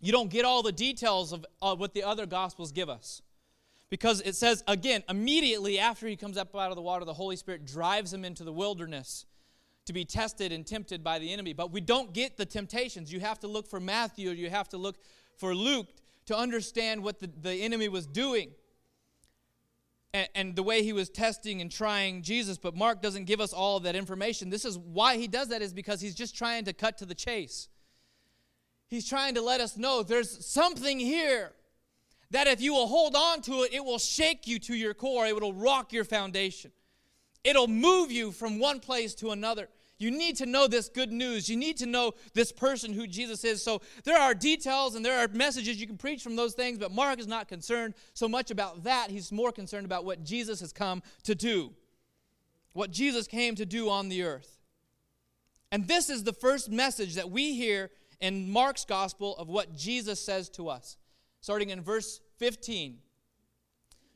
you 0.00 0.10
don't 0.10 0.30
get 0.30 0.44
all 0.44 0.64
the 0.64 0.72
details 0.72 1.32
of, 1.32 1.46
of 1.62 1.78
what 1.78 1.94
the 1.94 2.02
other 2.02 2.26
gospels 2.26 2.72
give 2.72 2.88
us. 2.88 3.22
Because 3.88 4.20
it 4.22 4.34
says, 4.34 4.64
again, 4.66 5.04
immediately 5.08 5.78
after 5.78 6.08
he 6.08 6.16
comes 6.16 6.36
up 6.36 6.56
out 6.56 6.70
of 6.70 6.76
the 6.76 6.82
water, 6.82 7.04
the 7.04 7.14
Holy 7.14 7.36
Spirit 7.36 7.64
drives 7.64 8.12
him 8.12 8.24
into 8.24 8.42
the 8.42 8.52
wilderness 8.52 9.26
to 9.86 9.92
be 9.92 10.04
tested 10.04 10.52
and 10.52 10.66
tempted 10.66 11.04
by 11.04 11.18
the 11.18 11.32
enemy. 11.32 11.52
But 11.52 11.70
we 11.70 11.80
don't 11.80 12.12
get 12.12 12.36
the 12.36 12.46
temptations. 12.46 13.12
You 13.12 13.20
have 13.20 13.38
to 13.40 13.46
look 13.46 13.68
for 13.68 13.80
Matthew 13.80 14.30
you 14.30 14.50
have 14.50 14.68
to 14.70 14.76
look 14.76 14.96
for 15.36 15.54
Luke 15.54 15.88
to 16.26 16.36
understand 16.36 17.02
what 17.02 17.20
the, 17.20 17.30
the 17.40 17.52
enemy 17.52 17.88
was 17.88 18.06
doing 18.06 18.50
and, 20.14 20.28
and 20.34 20.56
the 20.56 20.62
way 20.62 20.82
he 20.82 20.92
was 20.92 21.10
testing 21.10 21.60
and 21.60 21.70
trying 21.70 22.22
Jesus. 22.22 22.56
But 22.56 22.74
Mark 22.74 23.02
doesn't 23.02 23.24
give 23.24 23.40
us 23.40 23.52
all 23.52 23.80
that 23.80 23.94
information. 23.94 24.48
This 24.48 24.64
is 24.64 24.78
why 24.78 25.16
he 25.16 25.28
does 25.28 25.48
that, 25.48 25.60
is 25.60 25.74
because 25.74 26.00
he's 26.00 26.14
just 26.14 26.36
trying 26.36 26.64
to 26.64 26.72
cut 26.72 26.96
to 26.98 27.06
the 27.06 27.14
chase. 27.14 27.68
He's 28.88 29.08
trying 29.08 29.34
to 29.34 29.42
let 29.42 29.60
us 29.60 29.76
know 29.76 30.02
there's 30.02 30.46
something 30.46 30.98
here 30.98 31.52
that 32.30 32.46
if 32.46 32.60
you 32.60 32.72
will 32.72 32.86
hold 32.86 33.16
on 33.16 33.42
to 33.42 33.62
it, 33.64 33.74
it 33.74 33.84
will 33.84 33.98
shake 33.98 34.46
you 34.46 34.58
to 34.60 34.74
your 34.74 34.94
core, 34.94 35.26
it 35.26 35.38
will 35.38 35.52
rock 35.52 35.92
your 35.92 36.04
foundation. 36.04 36.70
It'll 37.44 37.68
move 37.68 38.10
you 38.10 38.32
from 38.32 38.58
one 38.58 38.80
place 38.80 39.14
to 39.16 39.30
another. 39.30 39.68
You 39.98 40.10
need 40.10 40.36
to 40.36 40.46
know 40.46 40.66
this 40.66 40.88
good 40.88 41.12
news. 41.12 41.48
You 41.48 41.56
need 41.56 41.76
to 41.76 41.86
know 41.86 42.12
this 42.32 42.50
person 42.50 42.92
who 42.92 43.06
Jesus 43.06 43.44
is. 43.44 43.62
So 43.62 43.80
there 44.04 44.18
are 44.18 44.34
details 44.34 44.94
and 44.94 45.04
there 45.04 45.18
are 45.18 45.28
messages 45.28 45.80
you 45.80 45.86
can 45.86 45.98
preach 45.98 46.22
from 46.22 46.36
those 46.36 46.54
things, 46.54 46.78
but 46.78 46.90
Mark 46.90 47.20
is 47.20 47.26
not 47.26 47.46
concerned 47.46 47.94
so 48.12 48.26
much 48.26 48.50
about 48.50 48.84
that. 48.84 49.10
He's 49.10 49.30
more 49.30 49.52
concerned 49.52 49.84
about 49.84 50.04
what 50.04 50.24
Jesus 50.24 50.60
has 50.60 50.72
come 50.72 51.02
to 51.22 51.34
do, 51.34 51.72
what 52.72 52.90
Jesus 52.90 53.28
came 53.28 53.54
to 53.54 53.66
do 53.66 53.88
on 53.88 54.08
the 54.08 54.24
earth. 54.24 54.58
And 55.70 55.86
this 55.86 56.10
is 56.10 56.24
the 56.24 56.32
first 56.32 56.70
message 56.70 57.14
that 57.14 57.30
we 57.30 57.54
hear 57.54 57.90
in 58.20 58.50
Mark's 58.50 58.84
gospel 58.84 59.36
of 59.36 59.48
what 59.48 59.76
Jesus 59.76 60.24
says 60.24 60.48
to 60.50 60.68
us. 60.68 60.96
Starting 61.40 61.70
in 61.70 61.82
verse 61.82 62.20
15 62.38 62.98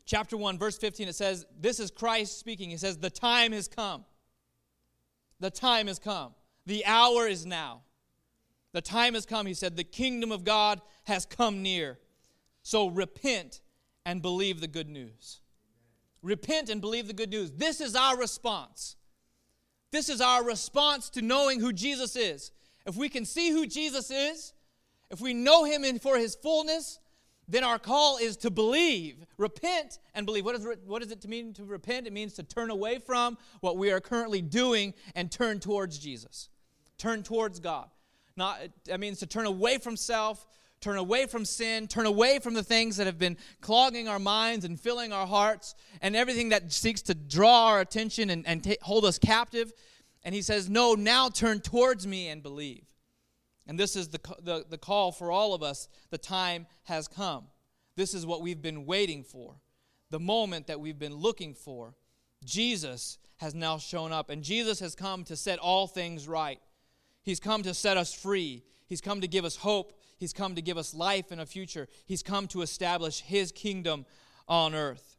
chapter 0.08 0.36
1, 0.36 0.58
verse 0.58 0.78
15, 0.78 1.08
it 1.08 1.14
says, 1.14 1.46
This 1.60 1.78
is 1.78 1.90
Christ 1.90 2.40
speaking. 2.40 2.70
He 2.70 2.78
says, 2.78 2.96
The 2.96 3.10
time 3.10 3.52
has 3.52 3.68
come. 3.68 4.04
The 5.38 5.50
time 5.50 5.86
has 5.86 5.98
come. 5.98 6.32
The 6.66 6.84
hour 6.86 7.28
is 7.28 7.46
now. 7.46 7.82
The 8.72 8.80
time 8.80 9.14
has 9.14 9.26
come. 9.26 9.46
He 9.46 9.54
said, 9.54 9.76
The 9.76 9.84
kingdom 9.84 10.32
of 10.32 10.44
God 10.44 10.80
has 11.04 11.26
come 11.26 11.62
near. 11.62 11.98
So 12.62 12.88
repent 12.88 13.60
and 14.04 14.22
believe 14.22 14.60
the 14.60 14.66
good 14.66 14.88
news. 14.88 15.40
Repent 16.22 16.70
and 16.70 16.80
believe 16.80 17.06
the 17.06 17.12
good 17.12 17.30
news. 17.30 17.52
This 17.52 17.80
is 17.80 17.94
our 17.94 18.18
response. 18.18 18.96
This 19.92 20.08
is 20.08 20.20
our 20.20 20.42
response 20.42 21.10
to 21.10 21.22
knowing 21.22 21.60
who 21.60 21.72
Jesus 21.72 22.16
is. 22.16 22.50
If 22.86 22.96
we 22.96 23.08
can 23.08 23.24
see 23.24 23.50
who 23.50 23.66
Jesus 23.66 24.10
is, 24.10 24.54
if 25.10 25.20
we 25.20 25.34
know 25.34 25.64
him 25.64 25.84
in 25.84 25.98
for 25.98 26.16
his 26.16 26.34
fullness, 26.34 26.98
then 27.49 27.64
our 27.64 27.78
call 27.78 28.19
is 28.19 28.37
to 28.38 28.50
believe, 28.50 29.25
repent, 29.38 29.99
and 30.14 30.26
believe. 30.26 30.45
What, 30.45 30.55
is, 30.55 30.69
what 30.87 31.02
does 31.02 31.11
it 31.11 31.26
mean 31.26 31.55
to 31.55 31.64
repent? 31.64 32.07
It 32.07 32.12
means 32.12 32.35
to 32.35 32.43
turn 32.43 32.71
away 32.71 32.99
from 32.99 33.38
what 33.61 33.78
we 33.78 33.90
are 33.90 34.00
currently 34.00 34.43
doing 34.43 34.93
and 35.14 35.33
turn 35.33 35.59
towards 35.59 35.99
Jesus. 35.99 36.50
Turn 36.99 37.23
towards 37.23 37.59
God. 37.59 37.88
Not, 38.37 38.61
that 38.85 39.00
means 39.00 39.19
to 39.21 39.26
turn 39.26 39.47
away 39.47 39.78
from 39.78 39.97
self, 39.97 40.47
turn 40.81 40.99
away 40.99 41.26
from 41.26 41.45
sin, 41.45 41.88
turn 41.88 42.07
away 42.07 42.38
from 42.38 42.52
the 42.52 42.62
things 42.62 42.99
that 42.99 43.07
have 43.07 43.19
been 43.19 43.38
clogging 43.62 44.09
our 44.09 44.19
minds 44.19 44.64
and 44.64 44.78
filling 44.78 45.12
our 45.12 45.26
hearts, 45.26 45.75
and 46.02 46.14
everything 46.14 46.50
that 46.50 46.71
seeks 46.71 47.02
to 47.02 47.14
draw 47.14 47.69
our 47.69 47.81
attention 47.81 48.31
and, 48.31 48.47
and 48.47 48.62
t- 48.62 48.76
hold 48.83 49.05
us 49.07 49.19
captive. 49.19 49.73
And 50.23 50.35
he 50.35 50.43
says, 50.43 50.69
No, 50.69 50.95
now 50.95 51.31
turn 51.31 51.61
towards 51.61 52.07
me 52.07 52.28
and 52.28 52.43
believe. 52.43 52.85
And 53.68 53.78
this 53.78 53.94
is 53.94 54.08
the, 54.08 54.20
the, 54.42 54.64
the 54.68 54.78
call 54.78 55.12
for 55.12 55.30
all 55.30 55.54
of 55.54 55.62
us. 55.62 55.88
The 56.10 56.18
time 56.18 56.66
has 56.84 57.06
come. 57.06 57.44
This 57.96 58.14
is 58.14 58.25
what 58.25 58.40
we've 58.40 58.62
been 58.62 58.87
waiting 58.87 59.22
for, 59.22 59.56
the 60.10 60.18
moment 60.18 60.66
that 60.68 60.80
we've 60.80 60.98
been 60.98 61.14
looking 61.14 61.54
for. 61.54 61.94
Jesus 62.44 63.18
has 63.37 63.54
now 63.54 63.76
shown 63.76 64.10
up, 64.10 64.30
and 64.30 64.42
Jesus 64.42 64.80
has 64.80 64.94
come 64.94 65.22
to 65.25 65.37
set 65.37 65.58
all 65.58 65.87
things 65.87 66.26
right. 66.26 66.60
He's 67.22 67.40
come 67.40 67.62
to 67.64 67.75
set 67.75 67.96
us 67.96 68.14
free. 68.14 68.62
He's 68.87 69.02
come 69.02 69.20
to 69.20 69.28
give 69.28 69.44
us 69.44 69.56
hope. 69.56 70.00
He's 70.16 70.32
come 70.32 70.54
to 70.54 70.62
give 70.62 70.78
us 70.78 70.94
life 70.94 71.30
and 71.30 71.40
a 71.40 71.46
future. 71.46 71.88
He's 72.06 72.22
come 72.22 72.48
to 72.48 72.62
establish 72.62 73.20
His 73.20 73.52
kingdom 73.52 74.06
on 74.48 74.75
earth. 74.75 75.18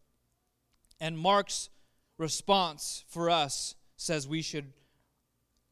And 1.00 1.18
Mark's 1.18 1.70
response 2.18 3.04
for 3.08 3.30
us 3.30 3.76
says 3.96 4.28
we 4.28 4.42
should 4.42 4.74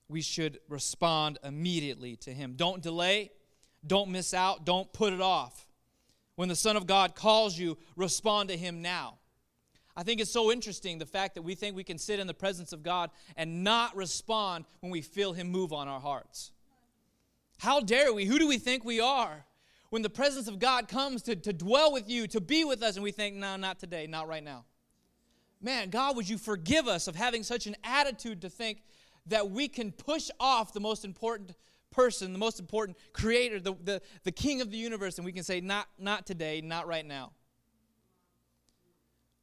we 0.10 0.22
should 0.22 0.60
respond 0.70 1.38
immediately 1.44 2.16
to 2.18 2.32
him. 2.34 2.54
Don't 2.56 2.82
delay, 2.82 3.32
don't 3.86 4.10
miss 4.10 4.34
out, 4.34 4.66
don't 4.66 4.92
put 4.94 5.14
it 5.14 5.22
off. 5.22 5.68
When 6.36 6.50
the 6.50 6.56
Son 6.56 6.78
of 6.78 6.86
God 6.86 7.16
calls 7.16 7.58
you, 7.58 7.78
respond 7.96 8.50
to 8.50 8.58
him 8.58 8.82
now. 8.82 9.18
I 9.96 10.04
think 10.04 10.22
it's 10.22 10.32
so 10.32 10.52
interesting 10.52 11.00
the 11.00 11.08
fact 11.08 11.34
that 11.36 11.42
we 11.42 11.56
think 11.56 11.76
we 11.76 11.84
can 11.84 11.98
sit 11.98 12.20
in 12.20 12.28
the 12.28 12.34
presence 12.34 12.72
of 12.72 12.84
God 12.84 13.10
and 13.36 13.64
not 13.64 13.96
respond 13.96 14.66
when 14.80 14.92
we 14.92 15.02
feel 15.02 15.34
him 15.34 15.50
move 15.50 15.74
on 15.74 15.88
our 15.88 16.00
hearts. 16.00 16.52
How 17.58 17.80
dare 17.80 18.14
we? 18.14 18.26
Who 18.26 18.38
do 18.38 18.48
we 18.48 18.60
think 18.60 18.86
we 18.86 19.00
are? 19.00 19.46
When 19.90 20.04
the 20.04 20.10
presence 20.10 20.48
of 20.48 20.60
God 20.60 20.88
comes 20.88 21.24
to, 21.24 21.36
to 21.36 21.52
dwell 21.52 21.92
with 21.92 22.08
you, 22.10 22.28
to 22.28 22.40
be 22.40 22.64
with 22.64 22.84
us, 22.84 22.96
and 22.96 23.04
we 23.04 23.12
think, 23.12 23.36
no, 23.36 23.56
not 23.56 23.80
today, 23.80 24.06
not 24.06 24.28
right 24.28 24.44
now. 24.44 24.66
Man, 25.60 25.90
God, 25.90 26.16
would 26.16 26.30
you 26.30 26.38
forgive 26.38 26.88
us 26.88 27.08
of 27.08 27.16
having 27.16 27.42
such 27.42 27.66
an 27.66 27.76
attitude 27.84 28.42
to 28.42 28.50
think 28.50 28.84
that 29.30 29.50
we 29.50 29.68
can 29.68 29.92
push 29.92 30.30
off 30.40 30.74
the 30.74 30.80
most 30.80 31.06
important 31.06 31.54
person, 31.92 32.34
the 32.34 32.40
most 32.40 32.60
important 32.60 32.98
creator, 33.14 33.60
the, 33.60 33.74
the, 33.84 34.02
the 34.24 34.32
king 34.32 34.62
of 34.62 34.72
the 34.72 34.78
universe, 34.78 35.18
and 35.18 35.26
we 35.26 35.32
can 35.32 35.44
say, 35.44 35.62
not, 35.62 35.88
not 35.98 36.26
today, 36.26 36.62
not 36.62 36.88
right 36.88 37.06
now. 37.06 37.32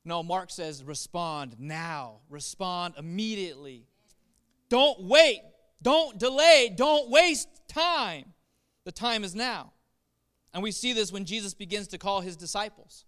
No, 0.05 0.23
Mark 0.23 0.51
says, 0.51 0.85
respond 0.85 1.57
now, 1.59 2.19
respond 2.29 2.95
immediately. 2.99 3.87
Don't 4.69 5.03
wait, 5.03 5.41
don't 5.83 6.19
delay, 6.19 6.73
don't 6.75 7.11
waste 7.11 7.49
time. 7.69 8.33
The 8.85 8.93
time 8.93 9.25
is 9.25 9.35
now. 9.35 9.73
And 10.53 10.63
we 10.63 10.71
see 10.71 10.93
this 10.93 11.11
when 11.11 11.25
Jesus 11.25 11.55
begins 11.55 11.89
to 11.89 11.99
call 11.99 12.21
his 12.21 12.37
disciples 12.37 13.07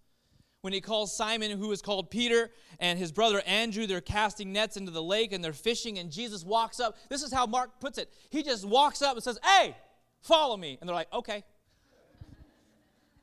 when 0.67 0.73
he 0.73 0.81
calls 0.81 1.17
Simon, 1.17 1.53
who 1.53 1.71
is 1.71 1.81
called 1.81 2.11
Peter, 2.11 2.51
and 2.81 2.99
his 2.99 3.13
brother 3.13 3.41
Andrew. 3.47 3.87
They're 3.87 4.01
casting 4.01 4.53
nets 4.53 4.77
into 4.77 4.91
the 4.91 5.01
lake 5.01 5.33
and 5.33 5.45
they're 5.45 5.53
fishing, 5.53 6.01
and 6.01 6.11
Jesus 6.11 6.43
walks 6.43 6.81
up. 6.81 6.97
This 7.09 7.23
is 7.23 7.33
how 7.33 7.47
Mark 7.47 7.79
puts 7.79 7.99
it. 7.99 8.13
He 8.31 8.43
just 8.43 8.65
walks 8.65 9.01
up 9.01 9.15
and 9.15 9.23
says, 9.23 9.39
Hey, 9.45 9.77
follow 10.23 10.57
me. 10.57 10.77
And 10.81 10.89
they're 10.89 10.97
like, 10.97 11.13
Okay. 11.13 11.45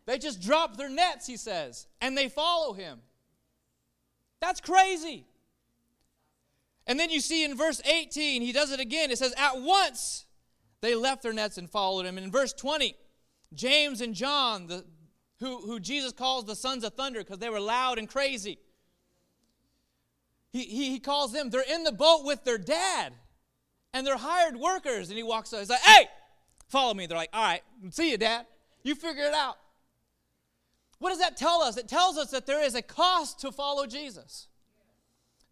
They 0.05 0.17
just 0.17 0.41
drop 0.41 0.77
their 0.77 0.88
nets, 0.88 1.27
he 1.27 1.35
says, 1.35 1.85
and 2.00 2.17
they 2.17 2.29
follow 2.29 2.71
him. 2.71 3.01
That's 4.39 4.62
crazy. 4.62 5.25
And 6.88 6.97
then 6.97 7.09
you 7.09 7.19
see 7.19 7.43
in 7.43 7.57
verse 7.57 7.81
18, 7.85 8.41
he 8.41 8.53
does 8.53 8.71
it 8.71 8.79
again. 8.79 9.12
It 9.12 9.17
says, 9.17 9.33
At 9.38 9.59
once 9.59 10.27
they 10.79 10.95
left 10.95 11.23
their 11.23 11.33
nets 11.33 11.57
and 11.57 11.69
followed 11.69 12.05
him. 12.05 12.17
And 12.17 12.23
in 12.23 12.31
verse 12.31 12.53
20, 12.53 12.95
James 13.53 14.00
and 14.00 14.15
John, 14.15 14.67
the, 14.67 14.85
who, 15.43 15.59
who 15.59 15.77
Jesus 15.77 16.13
calls 16.13 16.45
the 16.45 16.55
sons 16.55 16.85
of 16.85 16.93
thunder 16.93 17.19
because 17.19 17.38
they 17.38 17.50
were 17.50 17.59
loud 17.59 18.00
and 18.00 18.07
crazy. 18.07 18.59
He, 20.53 20.63
he, 20.63 20.91
he 20.91 21.00
calls 21.00 21.33
them, 21.33 21.50
they're 21.50 21.62
in 21.69 21.83
the 21.83 21.91
boat 21.91 22.23
with 22.23 22.45
their 22.45 22.57
dad 22.57 23.12
and 23.93 24.07
they're 24.07 24.15
hired 24.17 24.55
workers. 24.55 25.09
And 25.09 25.17
he 25.17 25.23
walks 25.23 25.51
up, 25.51 25.59
he's 25.59 25.69
like, 25.69 25.81
hey, 25.81 26.07
follow 26.69 26.93
me. 26.93 27.07
They're 27.07 27.17
like, 27.17 27.31
all 27.33 27.43
right, 27.43 27.62
see 27.89 28.12
you, 28.12 28.17
dad. 28.17 28.45
You 28.83 28.95
figure 28.95 29.25
it 29.25 29.33
out. 29.33 29.57
What 31.00 31.09
does 31.09 31.19
that 31.19 31.35
tell 31.35 31.62
us? 31.62 31.75
It 31.75 31.89
tells 31.89 32.17
us 32.17 32.31
that 32.31 32.45
there 32.45 32.63
is 32.63 32.75
a 32.75 32.81
cost 32.81 33.41
to 33.41 33.51
follow 33.51 33.85
Jesus. 33.85 34.47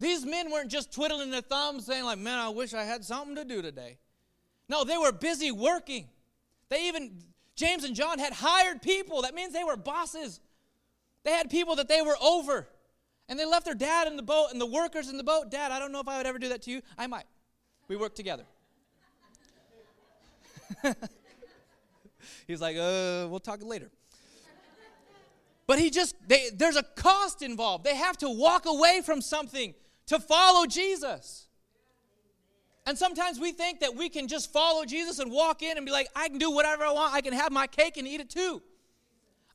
These 0.00 0.24
men 0.24 0.50
weren't 0.50 0.70
just 0.70 0.90
twiddling 0.90 1.30
their 1.30 1.42
thumbs 1.42 1.84
saying, 1.84 2.04
like, 2.04 2.18
man, 2.18 2.38
I 2.38 2.48
wish 2.48 2.72
I 2.72 2.84
had 2.84 3.04
something 3.04 3.36
to 3.36 3.44
do 3.44 3.60
today. 3.60 3.98
No, 4.70 4.84
they 4.84 4.96
were 4.96 5.12
busy 5.12 5.52
working. 5.52 6.08
They 6.70 6.88
even 6.88 7.18
James 7.54 7.84
and 7.84 7.94
John 7.94 8.18
had 8.18 8.32
hired 8.32 8.82
people. 8.82 9.22
That 9.22 9.34
means 9.34 9.52
they 9.52 9.64
were 9.64 9.76
bosses. 9.76 10.40
They 11.24 11.32
had 11.32 11.50
people 11.50 11.76
that 11.76 11.88
they 11.88 12.02
were 12.02 12.16
over. 12.22 12.68
And 13.28 13.38
they 13.38 13.44
left 13.44 13.64
their 13.64 13.74
dad 13.74 14.08
in 14.08 14.16
the 14.16 14.22
boat 14.22 14.48
and 14.50 14.60
the 14.60 14.66
workers 14.66 15.08
in 15.08 15.16
the 15.16 15.24
boat. 15.24 15.50
Dad, 15.50 15.70
I 15.70 15.78
don't 15.78 15.92
know 15.92 16.00
if 16.00 16.08
I 16.08 16.18
would 16.18 16.26
ever 16.26 16.38
do 16.38 16.48
that 16.50 16.62
to 16.62 16.70
you. 16.70 16.82
I 16.98 17.06
might. 17.06 17.26
We 17.88 17.96
work 17.96 18.14
together. 18.14 18.44
He's 22.46 22.60
like, 22.60 22.76
uh, 22.76 23.26
we'll 23.28 23.40
talk 23.40 23.62
later. 23.62 23.90
But 25.66 25.78
he 25.78 25.90
just, 25.90 26.16
they, 26.26 26.50
there's 26.52 26.76
a 26.76 26.82
cost 26.82 27.42
involved. 27.42 27.84
They 27.84 27.96
have 27.96 28.18
to 28.18 28.28
walk 28.28 28.66
away 28.66 29.00
from 29.04 29.20
something 29.20 29.74
to 30.06 30.18
follow 30.18 30.66
Jesus. 30.66 31.46
And 32.84 32.98
sometimes 32.98 33.38
we 33.38 33.52
think 33.52 33.80
that 33.80 33.94
we 33.94 34.08
can 34.08 34.26
just 34.26 34.52
follow 34.52 34.84
Jesus 34.84 35.18
and 35.20 35.30
walk 35.30 35.62
in 35.62 35.76
and 35.76 35.86
be 35.86 35.92
like, 35.92 36.08
I 36.16 36.28
can 36.28 36.38
do 36.38 36.50
whatever 36.50 36.84
I 36.84 36.92
want. 36.92 37.14
I 37.14 37.20
can 37.20 37.32
have 37.32 37.52
my 37.52 37.66
cake 37.66 37.96
and 37.96 38.08
eat 38.08 38.20
it 38.20 38.28
too. 38.28 38.60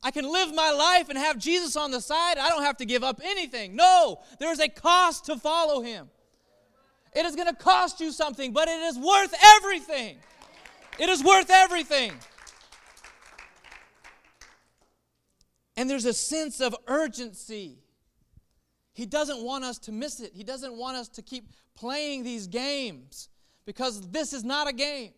I 0.01 0.11
can 0.11 0.31
live 0.31 0.53
my 0.53 0.71
life 0.71 1.09
and 1.09 1.17
have 1.17 1.37
Jesus 1.37 1.75
on 1.75 1.91
the 1.91 1.99
side. 1.99 2.37
I 2.37 2.49
don't 2.49 2.63
have 2.63 2.77
to 2.77 2.85
give 2.85 3.03
up 3.03 3.19
anything. 3.23 3.75
No, 3.75 4.19
there's 4.39 4.59
a 4.59 4.69
cost 4.69 5.25
to 5.25 5.37
follow 5.37 5.81
him. 5.81 6.09
It 7.13 7.25
is 7.25 7.35
going 7.35 7.47
to 7.47 7.55
cost 7.55 7.99
you 7.99 8.11
something, 8.11 8.53
but 8.53 8.67
it 8.67 8.79
is 8.79 8.97
worth 8.97 9.33
everything. 9.57 10.17
It 10.99 11.09
is 11.09 11.23
worth 11.23 11.49
everything. 11.49 12.13
And 15.75 15.89
there's 15.89 16.05
a 16.05 16.13
sense 16.13 16.61
of 16.61 16.75
urgency. 16.87 17.79
He 18.97 19.05
doesn't 19.05 19.43
want 19.43 19.63
us 19.63 19.77
to 19.79 19.91
miss 19.91 20.19
it. 20.19 20.31
He 20.33 20.43
doesn't 20.43 20.75
want 20.75 20.97
us 20.97 21.07
to 21.09 21.21
keep 21.21 21.51
playing 21.75 22.23
these 22.23 22.47
games 22.47 23.29
because 23.63 24.09
this 24.09 24.33
is 24.33 24.43
not 24.43 24.67
a 24.67 24.73
game. 24.73 25.11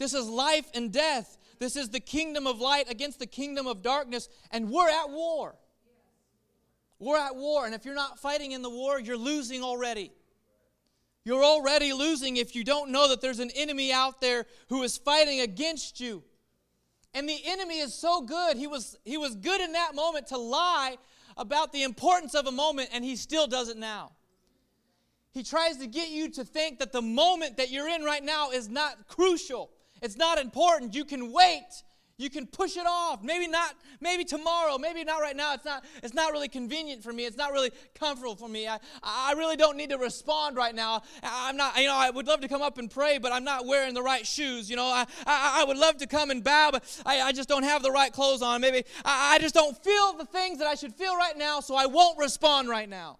This 0.00 0.14
is 0.14 0.28
life 0.28 0.68
and 0.74 0.92
death. 0.92 1.38
This 1.60 1.76
is 1.76 1.90
the 1.90 2.00
kingdom 2.00 2.44
of 2.44 2.60
light 2.60 2.90
against 2.90 3.20
the 3.20 3.26
kingdom 3.26 3.68
of 3.68 3.82
darkness, 3.82 4.28
and 4.50 4.68
we're 4.68 4.90
at 4.90 5.10
war. 5.10 5.54
We're 6.98 7.18
at 7.18 7.36
war, 7.36 7.66
and 7.66 7.74
if 7.76 7.84
you're 7.84 7.94
not 7.94 8.18
fighting 8.18 8.50
in 8.50 8.62
the 8.62 8.70
war, 8.70 8.98
you're 8.98 9.16
losing 9.16 9.62
already. 9.62 10.10
You're 11.24 11.44
already 11.44 11.92
losing 11.92 12.36
if 12.36 12.56
you 12.56 12.64
don't 12.64 12.90
know 12.90 13.08
that 13.10 13.20
there's 13.20 13.38
an 13.38 13.52
enemy 13.54 13.92
out 13.92 14.20
there 14.20 14.44
who 14.70 14.82
is 14.82 14.98
fighting 14.98 15.40
against 15.40 16.00
you. 16.00 16.24
And 17.14 17.28
the 17.28 17.38
enemy 17.44 17.78
is 17.78 17.94
so 17.94 18.22
good. 18.22 18.56
He 18.56 18.66
was, 18.66 18.98
he 19.04 19.18
was 19.18 19.36
good 19.36 19.60
in 19.60 19.70
that 19.74 19.94
moment 19.94 20.26
to 20.28 20.36
lie 20.36 20.96
about 21.36 21.72
the 21.72 21.82
importance 21.82 22.34
of 22.34 22.46
a 22.46 22.52
moment, 22.52 22.90
and 22.92 23.04
he 23.04 23.16
still 23.16 23.46
does 23.46 23.68
it 23.68 23.76
now. 23.76 24.12
He 25.32 25.42
tries 25.42 25.78
to 25.78 25.86
get 25.86 26.10
you 26.10 26.30
to 26.32 26.44
think 26.44 26.78
that 26.78 26.92
the 26.92 27.02
moment 27.02 27.56
that 27.56 27.70
you're 27.70 27.88
in 27.88 28.02
right 28.02 28.22
now 28.22 28.50
is 28.50 28.68
not 28.68 29.08
crucial. 29.08 29.70
It's 30.02 30.16
not 30.16 30.38
important. 30.38 30.94
You 30.94 31.04
can 31.04 31.32
wait. 31.32 31.82
You 32.18 32.30
can 32.30 32.46
push 32.46 32.76
it 32.76 32.86
off. 32.86 33.22
Maybe 33.22 33.48
not, 33.48 33.74
maybe 34.00 34.24
tomorrow, 34.24 34.78
maybe 34.78 35.02
not 35.02 35.20
right 35.20 35.34
now. 35.34 35.54
It's 35.54 35.64
not, 35.64 35.84
it's 36.02 36.14
not 36.14 36.32
really 36.32 36.48
convenient 36.48 37.02
for 37.02 37.12
me. 37.12 37.24
It's 37.24 37.36
not 37.36 37.52
really 37.52 37.72
comfortable 37.94 38.36
for 38.36 38.48
me. 38.48 38.68
I, 38.68 38.78
I 39.02 39.32
really 39.36 39.56
don't 39.56 39.76
need 39.76 39.90
to 39.90 39.98
respond 39.98 40.56
right 40.56 40.74
now. 40.74 41.02
I'm 41.22 41.56
not, 41.56 41.76
you 41.76 41.86
know, 41.86 41.96
I 41.96 42.10
would 42.10 42.26
love 42.26 42.40
to 42.42 42.48
come 42.48 42.62
up 42.62 42.78
and 42.78 42.90
pray, 42.90 43.18
but 43.18 43.32
I'm 43.32 43.44
not 43.44 43.66
wearing 43.66 43.94
the 43.94 44.02
right 44.02 44.26
shoes. 44.26 44.70
You 44.70 44.76
know, 44.76 44.84
I, 44.84 45.06
I, 45.26 45.62
I 45.62 45.64
would 45.64 45.78
love 45.78 45.96
to 45.98 46.06
come 46.06 46.30
and 46.30 46.44
bow, 46.44 46.70
but 46.72 47.02
I, 47.06 47.22
I 47.22 47.32
just 47.32 47.48
don't 47.48 47.64
have 47.64 47.82
the 47.82 47.90
right 47.90 48.12
clothes 48.12 48.42
on. 48.42 48.60
Maybe 48.60 48.84
I, 49.04 49.34
I 49.34 49.38
just 49.38 49.54
don't 49.54 49.76
feel 49.82 50.12
the 50.12 50.26
things 50.26 50.58
that 50.58 50.66
I 50.66 50.74
should 50.74 50.94
feel 50.94 51.16
right 51.16 51.36
now, 51.36 51.60
so 51.60 51.74
I 51.74 51.86
won't 51.86 52.18
respond 52.18 52.68
right 52.68 52.88
now. 52.88 53.18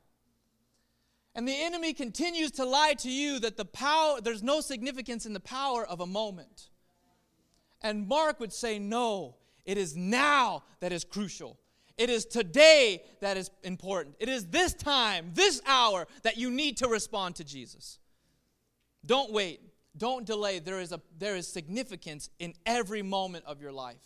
And 1.35 1.49
the 1.49 1.65
enemy 1.65 1.95
continues 1.95 2.51
to 2.53 2.65
lie 2.65 2.95
to 2.99 3.11
you 3.11 3.39
that 3.41 3.57
the 3.57 3.65
power, 3.65 4.21
there's 4.21 4.43
no 4.43 4.61
significance 4.61 5.25
in 5.25 5.33
the 5.33 5.41
power 5.41 5.85
of 5.85 6.01
a 6.01 6.07
moment. 6.07 6.69
And 7.83 8.07
Mark 8.07 8.41
would 8.41 8.53
say, 8.53 8.79
no, 8.79 9.37
it 9.65 9.79
is 9.79 9.97
now 9.97 10.65
that 10.81 10.93
is 10.93 11.05
crucial. 11.05 11.59
It 11.99 12.11
is 12.11 12.25
today 12.25 13.05
that 13.21 13.37
is 13.37 13.51
important. 13.63 14.17
It 14.19 14.29
is 14.29 14.47
this 14.47 14.75
time, 14.75 15.31
this 15.35 15.61
hour, 15.67 16.07
that 16.23 16.37
you 16.37 16.51
need 16.51 16.79
to 16.79 16.89
respond 16.89 17.37
to 17.37 17.45
Jesus. 17.45 17.99
Don't 19.05 19.33
wait. 19.33 19.61
Don't 19.97 20.25
delay. 20.25 20.59
There 20.59 20.81
is, 20.81 20.93
a, 20.93 21.01
there 21.19 21.37
is 21.37 21.47
significance 21.47 22.31
in 22.39 22.55
every 22.65 23.03
moment 23.03 23.45
of 23.47 23.61
your 23.61 23.73
life. 23.73 24.03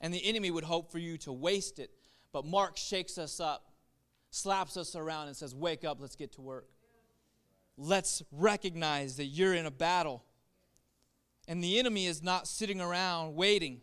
And 0.00 0.12
the 0.12 0.24
enemy 0.24 0.50
would 0.50 0.64
hope 0.64 0.92
for 0.92 0.98
you 0.98 1.16
to 1.18 1.32
waste 1.32 1.78
it. 1.78 1.90
But 2.32 2.44
Mark 2.44 2.76
shakes 2.76 3.16
us 3.16 3.40
up, 3.40 3.72
slaps 4.30 4.76
us 4.76 4.94
around, 4.94 5.28
and 5.28 5.36
says, 5.36 5.54
Wake 5.54 5.84
up, 5.84 6.00
let's 6.00 6.16
get 6.16 6.32
to 6.32 6.42
work. 6.42 6.68
Let's 7.76 8.22
recognize 8.30 9.16
that 9.16 9.26
you're 9.26 9.54
in 9.54 9.66
a 9.66 9.70
battle. 9.70 10.22
And 11.46 11.62
the 11.62 11.78
enemy 11.78 12.06
is 12.06 12.22
not 12.22 12.48
sitting 12.48 12.80
around 12.80 13.34
waiting. 13.34 13.80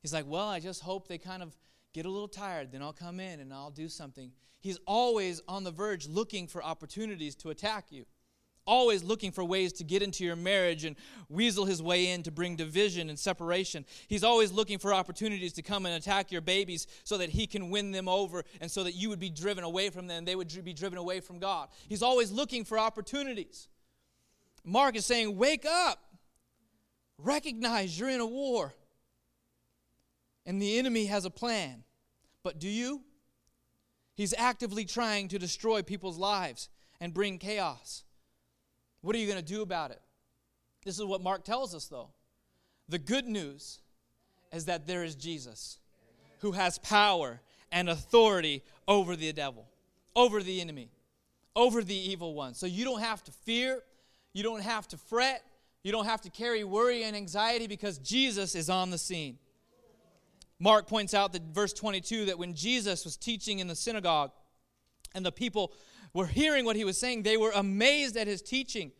He's 0.00 0.12
like, 0.12 0.26
Well, 0.26 0.48
I 0.48 0.60
just 0.60 0.82
hope 0.82 1.08
they 1.08 1.18
kind 1.18 1.42
of 1.42 1.56
get 1.92 2.06
a 2.06 2.10
little 2.10 2.28
tired, 2.28 2.72
then 2.72 2.82
I'll 2.82 2.92
come 2.92 3.20
in 3.20 3.40
and 3.40 3.52
I'll 3.52 3.70
do 3.70 3.88
something. 3.88 4.32
He's 4.60 4.78
always 4.86 5.42
on 5.48 5.64
the 5.64 5.70
verge 5.70 6.08
looking 6.08 6.46
for 6.46 6.62
opportunities 6.62 7.34
to 7.36 7.50
attack 7.50 7.86
you 7.90 8.06
always 8.66 9.02
looking 9.02 9.32
for 9.32 9.44
ways 9.44 9.72
to 9.74 9.84
get 9.84 10.02
into 10.02 10.24
your 10.24 10.36
marriage 10.36 10.84
and 10.84 10.96
weasel 11.28 11.64
his 11.64 11.82
way 11.82 12.10
in 12.10 12.22
to 12.22 12.30
bring 12.30 12.56
division 12.56 13.08
and 13.08 13.18
separation. 13.18 13.84
He's 14.08 14.24
always 14.24 14.52
looking 14.52 14.78
for 14.78 14.94
opportunities 14.94 15.52
to 15.54 15.62
come 15.62 15.86
and 15.86 15.94
attack 15.94 16.30
your 16.30 16.40
babies 16.40 16.86
so 17.04 17.18
that 17.18 17.30
he 17.30 17.46
can 17.46 17.70
win 17.70 17.90
them 17.92 18.08
over 18.08 18.44
and 18.60 18.70
so 18.70 18.84
that 18.84 18.92
you 18.92 19.08
would 19.08 19.18
be 19.18 19.30
driven 19.30 19.64
away 19.64 19.90
from 19.90 20.06
them, 20.06 20.24
they 20.24 20.36
would 20.36 20.64
be 20.64 20.72
driven 20.72 20.98
away 20.98 21.20
from 21.20 21.38
God. 21.38 21.68
He's 21.88 22.02
always 22.02 22.30
looking 22.30 22.64
for 22.64 22.78
opportunities. 22.78 23.68
Mark 24.64 24.96
is 24.96 25.04
saying, 25.04 25.36
Wake 25.36 25.66
up, 25.66 25.98
recognize 27.22 27.98
you're 27.98 28.10
in 28.10 28.20
a 28.20 28.26
war, 28.26 28.74
and 30.44 30.60
the 30.60 30.78
enemy 30.78 31.06
has 31.06 31.24
a 31.24 31.30
plan. 31.30 31.84
But 32.42 32.58
do 32.58 32.68
you? 32.68 33.02
He's 34.14 34.34
actively 34.36 34.84
trying 34.84 35.28
to 35.28 35.38
destroy 35.38 35.82
people's 35.82 36.18
lives 36.18 36.68
and 37.00 37.14
bring 37.14 37.38
chaos. 37.38 38.04
What 39.00 39.16
are 39.16 39.18
you 39.18 39.26
going 39.26 39.38
to 39.38 39.44
do 39.44 39.62
about 39.62 39.90
it? 39.90 40.00
This 40.84 40.98
is 40.98 41.04
what 41.04 41.22
Mark 41.22 41.44
tells 41.44 41.74
us, 41.74 41.86
though. 41.86 42.10
The 42.88 42.98
good 42.98 43.26
news 43.26 43.80
is 44.52 44.66
that 44.66 44.86
there 44.86 45.04
is 45.04 45.14
Jesus 45.14 45.78
who 46.40 46.52
has 46.52 46.78
power 46.78 47.40
and 47.70 47.88
authority 47.88 48.62
over 48.86 49.16
the 49.16 49.32
devil, 49.32 49.66
over 50.14 50.42
the 50.42 50.60
enemy, 50.60 50.90
over 51.56 51.82
the 51.82 51.94
evil 51.94 52.34
one. 52.34 52.54
So 52.54 52.66
you 52.66 52.84
don't 52.84 53.00
have 53.00 53.22
to 53.24 53.32
fear, 53.32 53.82
you 54.32 54.42
don't 54.42 54.62
have 54.62 54.86
to 54.88 54.96
fret, 54.96 55.42
you 55.82 55.92
don't 55.92 56.04
have 56.04 56.20
to 56.22 56.30
carry 56.30 56.64
worry 56.64 57.02
and 57.02 57.16
anxiety 57.16 57.66
because 57.66 57.98
Jesus 57.98 58.54
is 58.54 58.70
on 58.70 58.90
the 58.90 58.98
scene. 58.98 59.38
Mark 60.58 60.86
points 60.86 61.12
out 61.12 61.32
that 61.32 61.42
verse 61.52 61.72
22 61.72 62.26
that 62.26 62.38
when 62.38 62.54
Jesus 62.54 63.04
was 63.04 63.16
teaching 63.16 63.58
in 63.58 63.66
the 63.66 63.74
synagogue 63.74 64.30
and 65.14 65.26
the 65.26 65.32
people 65.32 65.72
were 66.14 66.26
hearing 66.26 66.64
what 66.64 66.76
he 66.76 66.84
was 66.84 66.98
saying, 66.98 67.22
they 67.22 67.36
were 67.36 67.50
amazed 67.54 68.16
at 68.16 68.28
his 68.28 68.42
teaching. 68.42 68.92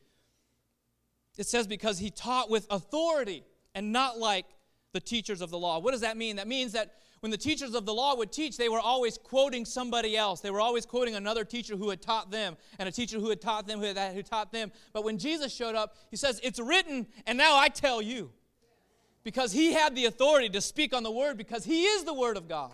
It 1.39 1.47
says 1.47 1.67
because 1.67 1.99
he 1.99 2.11
taught 2.11 2.51
with 2.51 2.67
authority 2.69 3.45
and 3.75 3.93
not 3.93 4.19
like 4.19 4.47
the 4.93 5.01
teachers 5.01 5.41
of 5.41 5.51
the 5.51 5.59
law. 5.59 5.79
What 5.79 5.93
does 5.93 6.01
that 6.01 6.17
mean? 6.17 6.37
That 6.37 6.49
means 6.49 6.73
that 6.73 6.95
when 7.23 7.31
the 7.31 7.39
teachers 7.39 7.77
of 7.77 7.87
the 7.87 7.95
law 7.95 8.17
would 8.17 8.33
teach, 8.33 8.57
they 8.57 8.69
were 8.69 8.81
always 8.81 9.17
quoting 9.17 9.65
somebody 9.65 10.17
else. 10.17 10.41
They 10.41 10.51
were 10.51 10.61
always 10.61 10.85
quoting 10.85 11.15
another 11.15 11.45
teacher 11.45 11.77
who 11.77 11.89
had 11.89 12.03
taught 12.03 12.33
them, 12.33 12.57
and 12.81 12.89
a 12.89 12.93
teacher 12.93 13.21
who 13.21 13.29
had 13.29 13.41
taught 13.41 13.69
them, 13.69 13.79
who, 13.79 13.85
had, 13.85 14.13
who 14.13 14.25
taught 14.25 14.51
them. 14.51 14.73
But 14.93 15.05
when 15.05 15.19
Jesus 15.19 15.55
showed 15.55 15.77
up, 15.77 15.97
he 16.11 16.17
says, 16.17 16.41
It's 16.43 16.59
written, 16.59 17.07
and 17.25 17.39
now 17.39 17.57
I 17.57 17.69
tell 17.69 18.03
you. 18.03 18.33
Because 19.23 19.53
he 19.53 19.73
had 19.73 19.95
the 19.95 20.07
authority 20.07 20.49
to 20.49 20.61
speak 20.61 20.93
on 20.93 21.05
the 21.05 21.13
word, 21.13 21.39
because 21.39 21.63
he 21.63 21.85
is 21.85 22.03
the 22.03 22.13
word 22.13 22.37
of 22.37 22.49
God. 22.49 22.73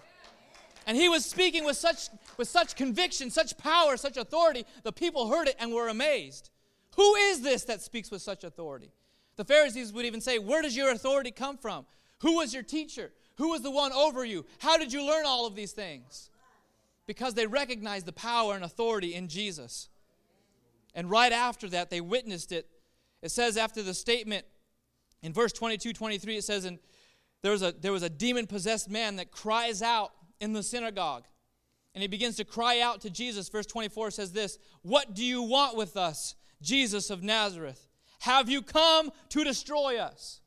And 0.86 0.96
he 0.96 1.10
was 1.10 1.26
speaking 1.26 1.66
with 1.66 1.76
such, 1.76 2.08
with 2.38 2.48
such 2.48 2.74
conviction, 2.74 3.30
such 3.30 3.58
power, 3.58 3.98
such 3.98 4.16
authority, 4.16 4.64
the 4.82 4.92
people 4.92 5.28
heard 5.28 5.48
it 5.48 5.56
and 5.60 5.74
were 5.74 5.88
amazed. 5.88 6.48
Who 6.96 7.16
is 7.16 7.42
this 7.42 7.64
that 7.64 7.82
speaks 7.82 8.10
with 8.10 8.22
such 8.22 8.44
authority? 8.44 8.92
The 9.36 9.44
Pharisees 9.44 9.92
would 9.92 10.06
even 10.06 10.22
say, 10.22 10.38
Where 10.38 10.62
does 10.62 10.74
your 10.74 10.90
authority 10.90 11.32
come 11.32 11.58
from? 11.58 11.84
Who 12.20 12.36
was 12.36 12.54
your 12.54 12.62
teacher? 12.62 13.12
Who 13.38 13.50
was 13.50 13.62
the 13.62 13.70
one 13.70 13.92
over 13.92 14.24
you? 14.24 14.44
How 14.58 14.76
did 14.76 14.92
you 14.92 15.06
learn 15.06 15.24
all 15.24 15.46
of 15.46 15.54
these 15.54 15.72
things? 15.72 16.30
Because 17.06 17.34
they 17.34 17.46
recognized 17.46 18.04
the 18.04 18.12
power 18.12 18.54
and 18.54 18.64
authority 18.64 19.14
in 19.14 19.28
Jesus. 19.28 19.88
And 20.94 21.08
right 21.08 21.32
after 21.32 21.68
that, 21.70 21.88
they 21.88 22.00
witnessed 22.00 22.52
it. 22.52 22.68
It 23.22 23.30
says 23.30 23.56
after 23.56 23.82
the 23.82 23.94
statement 23.94 24.44
in 25.22 25.32
verse 25.32 25.52
22 25.52 25.92
23, 25.92 26.36
it 26.36 26.44
says, 26.44 26.64
And 26.64 26.78
there 27.42 27.52
was 27.52 27.62
a, 27.62 27.72
there 27.72 27.92
was 27.92 28.02
a 28.02 28.10
demon 28.10 28.46
possessed 28.46 28.90
man 28.90 29.16
that 29.16 29.30
cries 29.30 29.82
out 29.82 30.12
in 30.40 30.52
the 30.52 30.62
synagogue. 30.62 31.24
And 31.94 32.02
he 32.02 32.08
begins 32.08 32.36
to 32.36 32.44
cry 32.44 32.80
out 32.80 33.00
to 33.02 33.10
Jesus. 33.10 33.48
Verse 33.48 33.66
24 33.66 34.10
says 34.10 34.32
this 34.32 34.58
What 34.82 35.14
do 35.14 35.24
you 35.24 35.42
want 35.42 35.76
with 35.76 35.96
us, 35.96 36.34
Jesus 36.60 37.10
of 37.10 37.22
Nazareth? 37.22 37.86
Have 38.20 38.48
you 38.48 38.62
come 38.62 39.10
to 39.28 39.44
destroy 39.44 39.98
us? 39.98 40.40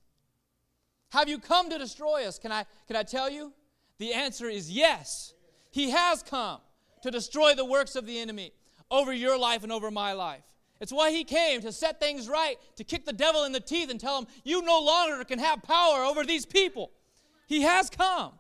Have 1.11 1.27
you 1.27 1.39
come 1.39 1.69
to 1.69 1.77
destroy 1.77 2.25
us? 2.25 2.39
Can 2.39 2.51
I, 2.51 2.65
can 2.87 2.95
I 2.95 3.03
tell 3.03 3.29
you? 3.29 3.53
The 3.99 4.13
answer 4.13 4.49
is 4.49 4.71
yes. 4.71 5.33
He 5.69 5.91
has 5.91 6.23
come 6.23 6.59
to 7.03 7.11
destroy 7.11 7.53
the 7.53 7.65
works 7.65 7.95
of 7.95 8.05
the 8.05 8.19
enemy 8.19 8.53
over 8.89 9.13
your 9.13 9.37
life 9.37 9.63
and 9.63 9.71
over 9.71 9.91
my 9.91 10.13
life. 10.13 10.43
It's 10.79 10.91
why 10.91 11.11
he 11.11 11.23
came 11.23 11.61
to 11.61 11.71
set 11.71 11.99
things 11.99 12.27
right, 12.27 12.55
to 12.77 12.83
kick 12.83 13.05
the 13.05 13.13
devil 13.13 13.43
in 13.43 13.51
the 13.51 13.59
teeth 13.59 13.91
and 13.91 13.99
tell 13.99 14.17
him, 14.17 14.27
You 14.43 14.63
no 14.63 14.81
longer 14.81 15.23
can 15.23 15.37
have 15.37 15.61
power 15.61 16.03
over 16.03 16.23
these 16.23 16.45
people. 16.45 16.91
He 17.45 17.61
has 17.61 17.89
come. 17.89 18.33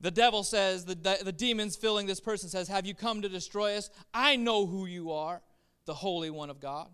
The 0.00 0.10
devil 0.10 0.42
says, 0.42 0.84
the, 0.84 0.94
the, 0.94 1.18
the 1.24 1.32
demons 1.32 1.76
filling 1.76 2.06
this 2.06 2.20
person 2.20 2.48
says, 2.48 2.68
Have 2.68 2.86
you 2.86 2.94
come 2.94 3.22
to 3.22 3.28
destroy 3.28 3.76
us? 3.76 3.90
I 4.12 4.36
know 4.36 4.66
who 4.66 4.86
you 4.86 5.12
are, 5.12 5.40
the 5.84 5.94
Holy 5.94 6.30
One 6.30 6.50
of 6.50 6.58
God. 6.58 6.88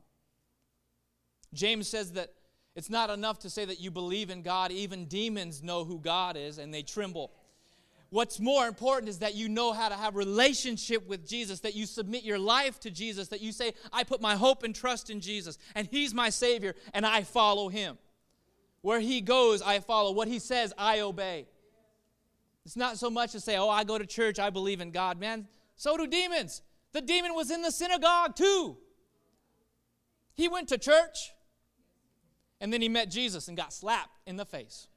James 1.54 1.88
says 1.88 2.12
that 2.12 2.30
it's 2.80 2.88
not 2.88 3.10
enough 3.10 3.40
to 3.40 3.50
say 3.50 3.66
that 3.66 3.78
you 3.78 3.90
believe 3.90 4.30
in 4.30 4.40
God, 4.40 4.72
even 4.72 5.04
demons 5.04 5.62
know 5.62 5.84
who 5.84 5.98
God 5.98 6.34
is 6.34 6.56
and 6.56 6.72
they 6.72 6.80
tremble. 6.80 7.30
What's 8.08 8.40
more 8.40 8.66
important 8.66 9.10
is 9.10 9.18
that 9.18 9.34
you 9.34 9.50
know 9.50 9.74
how 9.74 9.90
to 9.90 9.94
have 9.94 10.16
relationship 10.16 11.06
with 11.06 11.28
Jesus, 11.28 11.60
that 11.60 11.74
you 11.74 11.84
submit 11.84 12.24
your 12.24 12.38
life 12.38 12.80
to 12.80 12.90
Jesus, 12.90 13.28
that 13.28 13.42
you 13.42 13.52
say, 13.52 13.74
I 13.92 14.02
put 14.04 14.22
my 14.22 14.34
hope 14.34 14.62
and 14.62 14.74
trust 14.74 15.10
in 15.10 15.20
Jesus, 15.20 15.58
and 15.74 15.88
He's 15.90 16.14
my 16.14 16.30
Savior, 16.30 16.74
and 16.94 17.04
I 17.04 17.22
follow 17.22 17.68
Him. 17.68 17.98
Where 18.80 18.98
He 18.98 19.20
goes, 19.20 19.60
I 19.60 19.80
follow. 19.80 20.12
What 20.12 20.26
He 20.26 20.38
says, 20.38 20.72
I 20.78 21.00
obey. 21.00 21.48
It's 22.64 22.76
not 22.76 22.96
so 22.96 23.10
much 23.10 23.32
to 23.32 23.40
say, 23.40 23.58
oh, 23.58 23.68
I 23.68 23.84
go 23.84 23.98
to 23.98 24.06
church, 24.06 24.38
I 24.38 24.48
believe 24.48 24.80
in 24.80 24.90
God. 24.90 25.20
Man, 25.20 25.48
so 25.76 25.98
do 25.98 26.06
demons. 26.06 26.62
The 26.92 27.02
demon 27.02 27.34
was 27.34 27.50
in 27.50 27.60
the 27.60 27.72
synagogue 27.72 28.36
too. 28.36 28.78
He 30.32 30.48
went 30.48 30.68
to 30.68 30.78
church 30.78 31.32
and 32.60 32.72
then 32.72 32.82
he 32.82 32.88
met 32.88 33.10
Jesus 33.10 33.48
and 33.48 33.56
got 33.56 33.72
slapped 33.72 34.18
in 34.26 34.36
the 34.36 34.44
face. 34.44 34.88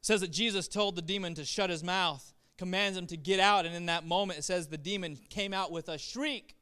It 0.00 0.06
says 0.06 0.20
that 0.20 0.30
Jesus 0.30 0.68
told 0.68 0.96
the 0.96 1.02
demon 1.02 1.34
to 1.34 1.44
shut 1.44 1.70
his 1.70 1.82
mouth, 1.82 2.32
commands 2.58 2.96
him 2.96 3.06
to 3.08 3.16
get 3.16 3.40
out, 3.40 3.66
and 3.66 3.74
in 3.74 3.86
that 3.86 4.06
moment 4.06 4.38
it 4.38 4.42
says 4.42 4.68
the 4.68 4.78
demon 4.78 5.18
came 5.30 5.52
out 5.52 5.72
with 5.72 5.88
a 5.88 5.98
shriek, 5.98 6.54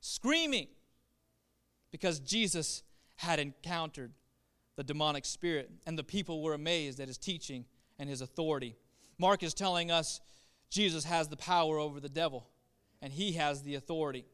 screaming, 0.00 0.68
because 1.90 2.18
Jesus 2.20 2.82
had 3.16 3.38
encountered 3.38 4.12
the 4.76 4.84
demonic 4.84 5.24
spirit, 5.24 5.70
and 5.86 5.98
the 5.98 6.04
people 6.04 6.42
were 6.42 6.54
amazed 6.54 7.00
at 7.00 7.08
his 7.08 7.18
teaching 7.18 7.64
and 7.98 8.08
his 8.08 8.20
authority. 8.20 8.76
Mark 9.18 9.42
is 9.42 9.54
telling 9.54 9.90
us 9.90 10.20
Jesus 10.70 11.04
has 11.04 11.28
the 11.28 11.36
power 11.36 11.78
over 11.78 12.00
the 12.00 12.08
devil 12.08 12.46
and 13.00 13.12
he 13.12 13.32
has 13.32 13.62
the 13.62 13.74
authority. 13.74 14.24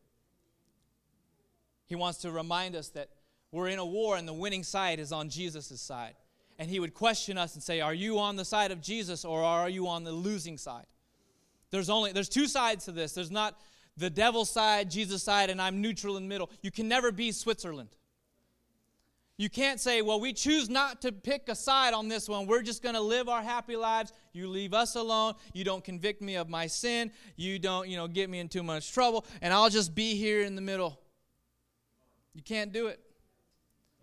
He 1.86 1.94
wants 1.94 2.18
to 2.18 2.30
remind 2.30 2.74
us 2.76 2.88
that 2.90 3.10
we're 3.54 3.68
in 3.68 3.78
a 3.78 3.86
war 3.86 4.16
and 4.16 4.26
the 4.26 4.32
winning 4.32 4.64
side 4.64 4.98
is 4.98 5.12
on 5.12 5.30
Jesus' 5.30 5.80
side. 5.80 6.14
And 6.58 6.68
he 6.68 6.80
would 6.80 6.92
question 6.92 7.38
us 7.38 7.54
and 7.54 7.62
say, 7.62 7.80
Are 7.80 7.94
you 7.94 8.18
on 8.18 8.36
the 8.36 8.44
side 8.44 8.72
of 8.72 8.80
Jesus 8.80 9.24
or 9.24 9.42
are 9.42 9.68
you 9.68 9.88
on 9.88 10.02
the 10.02 10.12
losing 10.12 10.58
side? 10.58 10.86
There's 11.70 11.88
only 11.88 12.12
there's 12.12 12.28
two 12.28 12.48
sides 12.48 12.84
to 12.86 12.92
this. 12.92 13.12
There's 13.12 13.30
not 13.30 13.58
the 13.96 14.10
devil's 14.10 14.50
side, 14.50 14.90
Jesus' 14.90 15.22
side, 15.22 15.50
and 15.50 15.62
I'm 15.62 15.80
neutral 15.80 16.16
in 16.16 16.24
the 16.24 16.28
middle. 16.28 16.50
You 16.62 16.72
can 16.72 16.88
never 16.88 17.12
be 17.12 17.30
Switzerland. 17.30 17.90
You 19.36 19.48
can't 19.48 19.80
say, 19.80 20.02
well, 20.02 20.20
we 20.20 20.32
choose 20.32 20.68
not 20.68 21.02
to 21.02 21.10
pick 21.10 21.48
a 21.48 21.56
side 21.56 21.92
on 21.92 22.08
this 22.08 22.28
one. 22.28 22.46
We're 22.46 22.62
just 22.62 22.82
going 22.82 22.94
to 22.94 23.00
live 23.00 23.28
our 23.28 23.42
happy 23.42 23.74
lives. 23.74 24.12
You 24.32 24.48
leave 24.48 24.74
us 24.74 24.94
alone. 24.94 25.34
You 25.52 25.64
don't 25.64 25.82
convict 25.82 26.22
me 26.22 26.36
of 26.36 26.48
my 26.48 26.68
sin. 26.68 27.10
You 27.36 27.58
don't, 27.58 27.88
you 27.88 27.96
know, 27.96 28.06
get 28.06 28.30
me 28.30 28.38
in 28.38 28.48
too 28.48 28.62
much 28.62 28.92
trouble. 28.92 29.24
And 29.42 29.52
I'll 29.52 29.70
just 29.70 29.94
be 29.94 30.14
here 30.14 30.42
in 30.42 30.54
the 30.54 30.60
middle. 30.60 31.00
You 32.34 32.42
can't 32.42 32.72
do 32.72 32.88
it. 32.88 33.00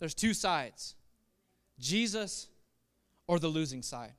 There's 0.01 0.15
two 0.15 0.33
sides 0.33 0.95
Jesus 1.79 2.47
or 3.27 3.37
the 3.37 3.47
losing 3.47 3.83
side. 3.83 4.13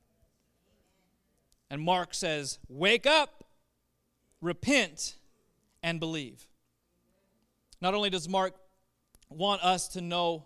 And 1.69 1.81
Mark 1.81 2.13
says, 2.13 2.57
wake 2.69 3.05
up, 3.05 3.43
repent, 4.41 5.15
and 5.83 5.99
believe. 5.99 6.47
Not 7.81 7.93
only 7.93 8.09
does 8.09 8.29
Mark 8.29 8.55
want 9.29 9.61
us 9.61 9.89
to 9.89 10.01
know 10.01 10.45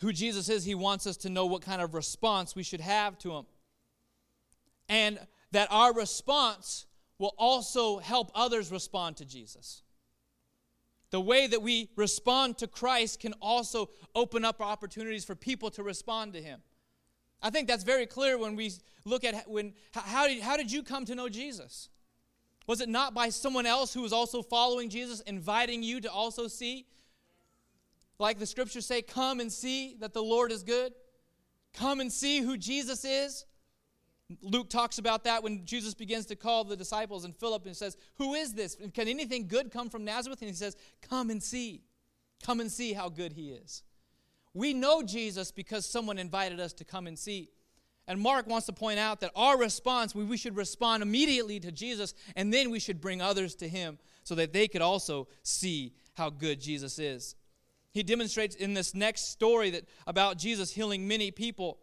who 0.00 0.10
Jesus 0.10 0.48
is, 0.48 0.64
he 0.64 0.74
wants 0.74 1.06
us 1.06 1.18
to 1.18 1.28
know 1.28 1.44
what 1.44 1.60
kind 1.60 1.82
of 1.82 1.92
response 1.92 2.56
we 2.56 2.62
should 2.62 2.80
have 2.80 3.18
to 3.18 3.32
him. 3.32 3.46
And 4.88 5.18
that 5.52 5.68
our 5.70 5.92
response 5.92 6.86
will 7.18 7.34
also 7.36 7.98
help 7.98 8.30
others 8.34 8.72
respond 8.72 9.18
to 9.18 9.26
Jesus. 9.26 9.82
The 11.10 11.20
way 11.20 11.46
that 11.46 11.60
we 11.60 11.90
respond 11.96 12.58
to 12.58 12.66
Christ 12.66 13.20
can 13.20 13.34
also 13.40 13.90
open 14.14 14.44
up 14.44 14.60
opportunities 14.60 15.24
for 15.24 15.34
people 15.34 15.70
to 15.70 15.82
respond 15.82 16.34
to 16.34 16.42
him. 16.42 16.60
I 17.42 17.50
think 17.50 17.68
that's 17.68 17.84
very 17.84 18.06
clear 18.06 18.38
when 18.38 18.54
we 18.54 18.72
look 19.04 19.24
at 19.24 19.48
when 19.48 19.72
how 19.92 20.28
did, 20.28 20.42
how 20.42 20.56
did 20.56 20.70
you 20.70 20.82
come 20.82 21.04
to 21.06 21.14
know 21.14 21.28
Jesus? 21.28 21.88
Was 22.66 22.80
it 22.80 22.88
not 22.88 23.14
by 23.14 23.30
someone 23.30 23.66
else 23.66 23.92
who 23.92 24.02
was 24.02 24.12
also 24.12 24.42
following 24.42 24.90
Jesus, 24.90 25.20
inviting 25.22 25.82
you 25.82 26.00
to 26.02 26.10
also 26.10 26.46
see? 26.46 26.86
Like 28.18 28.38
the 28.38 28.46
scriptures 28.46 28.86
say, 28.86 29.02
come 29.02 29.40
and 29.40 29.50
see 29.50 29.96
that 30.00 30.12
the 30.12 30.22
Lord 30.22 30.52
is 30.52 30.62
good. 30.62 30.92
Come 31.72 32.00
and 32.00 32.12
see 32.12 32.40
who 32.40 32.56
Jesus 32.56 33.04
is. 33.04 33.46
Luke 34.42 34.70
talks 34.70 34.98
about 34.98 35.24
that 35.24 35.42
when 35.42 35.64
Jesus 35.64 35.94
begins 35.94 36.26
to 36.26 36.36
call 36.36 36.64
the 36.64 36.76
disciples 36.76 37.24
and 37.24 37.34
Philip 37.34 37.66
and 37.66 37.76
says, 37.76 37.96
Who 38.16 38.34
is 38.34 38.52
this? 38.52 38.76
Can 38.94 39.08
anything 39.08 39.48
good 39.48 39.70
come 39.70 39.90
from 39.90 40.04
Nazareth? 40.04 40.40
And 40.40 40.50
he 40.50 40.56
says, 40.56 40.76
Come 41.02 41.30
and 41.30 41.42
see. 41.42 41.82
Come 42.42 42.60
and 42.60 42.70
see 42.70 42.92
how 42.92 43.08
good 43.08 43.32
he 43.32 43.50
is. 43.50 43.82
We 44.54 44.74
know 44.74 45.02
Jesus 45.02 45.52
because 45.52 45.86
someone 45.86 46.18
invited 46.18 46.60
us 46.60 46.72
to 46.74 46.84
come 46.84 47.06
and 47.06 47.18
see. 47.18 47.50
And 48.08 48.20
Mark 48.20 48.46
wants 48.46 48.66
to 48.66 48.72
point 48.72 48.98
out 48.98 49.20
that 49.20 49.30
our 49.36 49.56
response, 49.56 50.14
we 50.14 50.36
should 50.36 50.56
respond 50.56 51.02
immediately 51.02 51.60
to 51.60 51.70
Jesus, 51.70 52.14
and 52.34 52.52
then 52.52 52.70
we 52.70 52.80
should 52.80 53.00
bring 53.00 53.20
others 53.20 53.54
to 53.56 53.68
him 53.68 53.98
so 54.24 54.34
that 54.34 54.52
they 54.52 54.66
could 54.66 54.82
also 54.82 55.28
see 55.42 55.92
how 56.14 56.30
good 56.30 56.60
Jesus 56.60 56.98
is. 56.98 57.36
He 57.92 58.02
demonstrates 58.02 58.56
in 58.56 58.74
this 58.74 58.94
next 58.94 59.30
story 59.30 59.70
that 59.70 59.84
about 60.06 60.38
Jesus 60.38 60.72
healing 60.72 61.06
many 61.06 61.30
people 61.30 61.78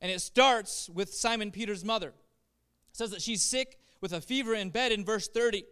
and 0.00 0.10
it 0.10 0.20
starts 0.20 0.88
with 0.88 1.12
Simon 1.12 1.50
Peter's 1.50 1.84
mother. 1.84 2.08
It 2.08 2.96
says 2.96 3.10
that 3.10 3.22
she's 3.22 3.42
sick 3.42 3.78
with 4.00 4.12
a 4.12 4.20
fever 4.20 4.54
in 4.54 4.70
bed 4.70 4.92
in 4.92 5.04
verse 5.04 5.28
30. 5.28 5.64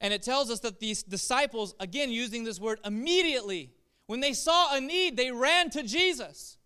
And 0.00 0.12
it 0.12 0.22
tells 0.22 0.50
us 0.50 0.60
that 0.60 0.80
these 0.80 1.02
disciples, 1.02 1.74
again 1.80 2.10
using 2.10 2.44
this 2.44 2.60
word 2.60 2.80
immediately, 2.84 3.72
when 4.06 4.20
they 4.20 4.32
saw 4.32 4.74
a 4.74 4.80
need, 4.80 5.16
they 5.16 5.30
ran 5.30 5.70
to 5.70 5.82
Jesus. 5.82 6.56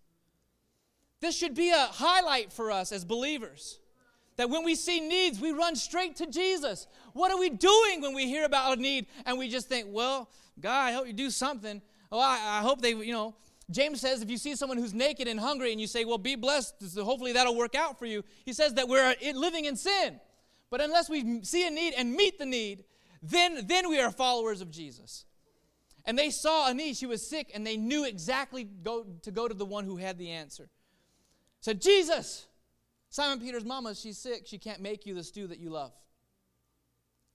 This 1.21 1.37
should 1.37 1.55
be 1.55 1.71
a 1.71 1.87
highlight 1.91 2.53
for 2.53 2.71
us 2.71 2.93
as 2.93 3.05
believers. 3.05 3.79
That 4.37 4.51
when 4.51 4.65
we 4.65 4.75
see 4.75 5.01
needs, 5.01 5.41
we 5.41 5.53
run 5.53 5.77
straight 5.77 6.17
to 6.17 6.27
Jesus. 6.27 6.87
What 7.13 7.31
are 7.31 7.39
we 7.39 7.51
doing 7.51 8.01
when 8.01 8.15
we 8.15 8.27
hear 8.27 8.45
about 8.45 8.79
a 8.79 8.81
need 8.81 9.07
and 9.27 9.39
we 9.39 9.49
just 9.49 9.69
think, 9.69 9.89
well, 9.91 10.31
God, 10.61 10.89
I 10.89 10.93
hope 10.93 11.07
you 11.07 11.13
do 11.13 11.31
something. 11.31 11.83
Oh, 12.11 12.19
I, 12.19 12.59
I 12.59 12.61
hope 12.61 12.81
they, 12.81 12.91
you 12.91 13.13
know, 13.13 13.35
James 13.71 14.01
says 14.01 14.23
if 14.23 14.31
you 14.31 14.39
see 14.39 14.57
someone 14.57 14.79
who's 14.79 14.95
naked 14.95 15.29
and 15.29 15.39
hungry 15.39 15.73
and 15.73 15.81
you 15.81 15.87
say, 15.87 16.05
well, 16.05 16.19
be 16.19 16.35
blessed, 16.35 16.75
hopefully 16.97 17.33
that'll 17.33 17.57
work 17.57 17.75
out 17.75 17.99
for 17.99 18.07
you, 18.07 18.25
he 18.45 18.53
says 18.53 18.75
that 18.75 18.89
we're 18.89 19.11
uh, 19.11 19.33
living 19.35 19.65
in 19.65 19.77
sin. 19.77 20.21
But 20.71 20.81
unless 20.81 21.09
we 21.09 21.43
see 21.45 21.67
a 21.67 21.71
need 21.71 21.95
and 21.97 22.13
meet 22.13 22.39
the 22.39 22.47
need, 22.47 22.85
then, 23.23 23.67
then 23.67 23.89
we 23.89 24.01
are 24.01 24.11
followers 24.11 24.61
of 24.61 24.71
Jesus. 24.71 25.27
And 26.05 26.19
they 26.19 26.31
saw 26.31 26.69
a 26.69 26.75
need. 26.75 26.97
She 26.97 27.07
was 27.07 27.25
sick, 27.25 27.51
and 27.55 27.65
they 27.65 27.77
knew 27.77 28.05
exactly 28.05 28.65
go, 28.65 29.07
to 29.23 29.31
go 29.31 29.47
to 29.47 29.55
the 29.55 29.65
one 29.65 29.85
who 29.85 29.97
had 29.97 30.19
the 30.19 30.31
answer. 30.31 30.69
Said, 31.61 31.81
Jesus, 31.81 32.47
Simon 33.11 33.39
Peter's 33.39 33.65
mama, 33.65 33.95
she's 33.95 34.19
sick. 34.19 34.47
She 34.47 34.59
can't 34.59 34.81
make 34.81 35.07
you 35.07 35.15
the 35.15 35.23
stew 35.23 35.47
that 35.47 35.61
you 35.61 35.71
love. 35.71 35.93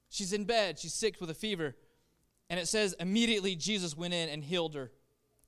She's 0.09 0.33
in 0.33 0.43
bed. 0.43 0.79
She's 0.79 0.93
sick 0.93 1.21
with 1.21 1.29
a 1.29 1.33
fever. 1.33 1.75
And 2.49 2.59
it 2.59 2.67
says, 2.67 2.93
immediately 2.99 3.55
Jesus 3.55 3.95
went 3.95 4.13
in 4.13 4.27
and 4.27 4.43
healed 4.43 4.75
her 4.75 4.91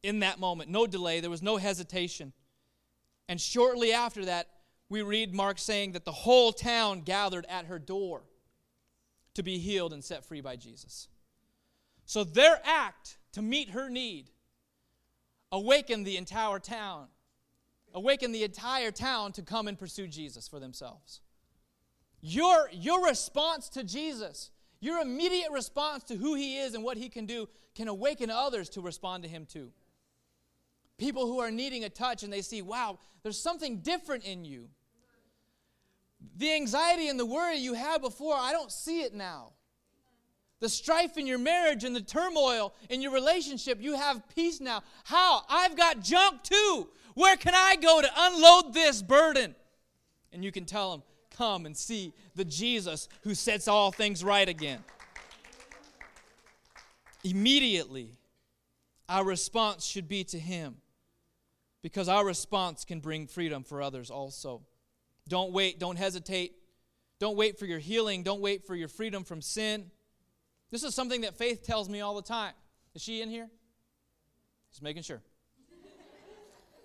in 0.04 0.20
that 0.20 0.40
moment. 0.40 0.70
No 0.70 0.88
delay, 0.88 1.20
there 1.20 1.30
was 1.30 1.42
no 1.42 1.58
hesitation. 1.58 2.34
And 3.28 3.40
shortly 3.40 3.94
after 3.94 4.26
that, 4.26 4.48
we 4.90 5.02
read 5.02 5.34
Mark 5.34 5.60
saying 5.60 5.92
that 5.92 6.06
the 6.06 6.12
whole 6.12 6.52
town 6.52 7.02
gathered 7.02 7.46
at 7.48 7.66
her 7.66 7.78
door 7.78 8.24
to 9.36 9.44
be 9.44 9.60
healed 9.60 9.94
and 9.94 10.04
set 10.04 10.26
free 10.26 10.42
by 10.42 10.56
Jesus. 10.56 11.08
So 12.06 12.24
their 12.24 12.60
act 12.64 13.18
to 13.34 13.42
meet 13.42 13.70
her 13.70 13.90
need 13.90 14.32
awakened 15.52 16.08
the 16.08 16.18
entire 16.18 16.60
town, 16.60 17.08
awakened 17.94 18.34
the 18.34 18.44
entire 18.44 18.92
town 18.92 19.32
to 19.34 19.44
come 19.44 19.68
and 19.68 19.78
pursue 19.78 20.08
Jesus 20.08 20.48
for 20.48 20.60
themselves. 20.60 21.22
Your, 22.22 22.70
your 22.74 23.06
response 23.06 23.70
to 23.70 23.84
Jesus, 23.84 24.50
your 24.80 25.00
immediate 25.00 25.52
response 25.52 26.04
to 26.06 26.16
who 26.16 26.34
he 26.34 26.58
is 26.58 26.74
and 26.74 26.84
what 26.84 26.98
he 26.98 27.10
can 27.10 27.26
do, 27.26 27.48
can 27.76 27.88
awaken 27.88 28.32
others 28.32 28.70
to 28.70 28.82
respond 28.82 29.24
to 29.24 29.30
him 29.30 29.46
too 29.46 29.72
people 31.00 31.26
who 31.26 31.40
are 31.40 31.50
needing 31.50 31.86
a 31.86 31.90
touch 31.90 32.22
and 32.24 32.32
they 32.32 32.42
see, 32.42 32.62
wow, 32.62 33.00
there's 33.24 33.40
something 33.40 33.78
different 33.78 34.26
in 34.26 34.46
you. 34.46 34.70
The 36.38 36.54
anxiety 36.54 37.08
and 37.08 37.20
the 37.20 37.26
worry 37.26 37.58
you 37.58 37.74
had 37.74 38.02
before, 38.02 38.36
I 38.38 38.52
don't 38.52 38.72
see 38.72 39.02
it 39.02 39.14
now. 39.14 39.54
The 40.60 40.70
strife 40.70 41.18
in 41.18 41.26
your 41.26 41.38
marriage 41.38 41.86
and 41.86 41.96
the 41.96 42.02
turmoil 42.02 42.74
in 42.90 43.02
your 43.02 43.14
relationship, 43.14 43.82
you 43.82 43.96
have 43.96 44.28
peace 44.36 44.60
now. 44.60 44.84
How? 45.06 45.44
I've 45.50 45.78
got 45.78 46.02
junk 46.02 46.44
too. 46.44 46.90
Where 47.14 47.38
can 47.38 47.54
I 47.56 47.78
go 47.78 48.02
to 48.02 48.10
unload 48.16 48.74
this 48.74 49.02
burden? 49.02 49.56
And 50.34 50.44
you 50.44 50.52
can 50.52 50.66
tell 50.66 50.92
them, 50.92 51.04
come 51.32 51.66
and 51.66 51.76
see 51.76 52.14
the 52.36 52.44
Jesus 52.44 53.08
who 53.24 53.34
sets 53.34 53.70
all 53.70 53.92
things 53.92 54.24
right 54.24 54.48
again. 54.48 54.84
Immediately, 57.24 58.12
our 59.08 59.24
response 59.24 59.86
should 59.86 60.08
be 60.10 60.26
to 60.26 60.40
Him 60.40 60.76
because 61.82 62.10
our 62.10 62.26
response 62.26 62.86
can 62.86 63.00
bring 63.00 63.28
freedom 63.28 63.64
for 63.64 63.82
others 63.82 64.10
also. 64.10 64.62
Don't 65.28 65.52
wait, 65.52 65.80
don't 65.80 65.98
hesitate. 65.98 66.54
Don't 67.20 67.36
wait 67.36 67.60
for 67.60 67.66
your 67.66 67.80
healing, 67.80 68.24
don't 68.24 68.42
wait 68.42 68.66
for 68.66 68.76
your 68.76 68.88
freedom 68.88 69.24
from 69.24 69.42
sin. 69.42 69.92
This 70.72 70.84
is 70.84 70.96
something 70.96 71.22
that 71.22 71.36
Faith 71.36 71.64
tells 71.64 71.90
me 71.90 72.02
all 72.02 72.16
the 72.16 72.22
time. 72.22 72.54
Is 72.96 73.02
she 73.02 73.22
in 73.22 73.30
here? 73.30 73.50
Just 74.72 74.82
making 74.82 75.04
sure. 75.04 75.22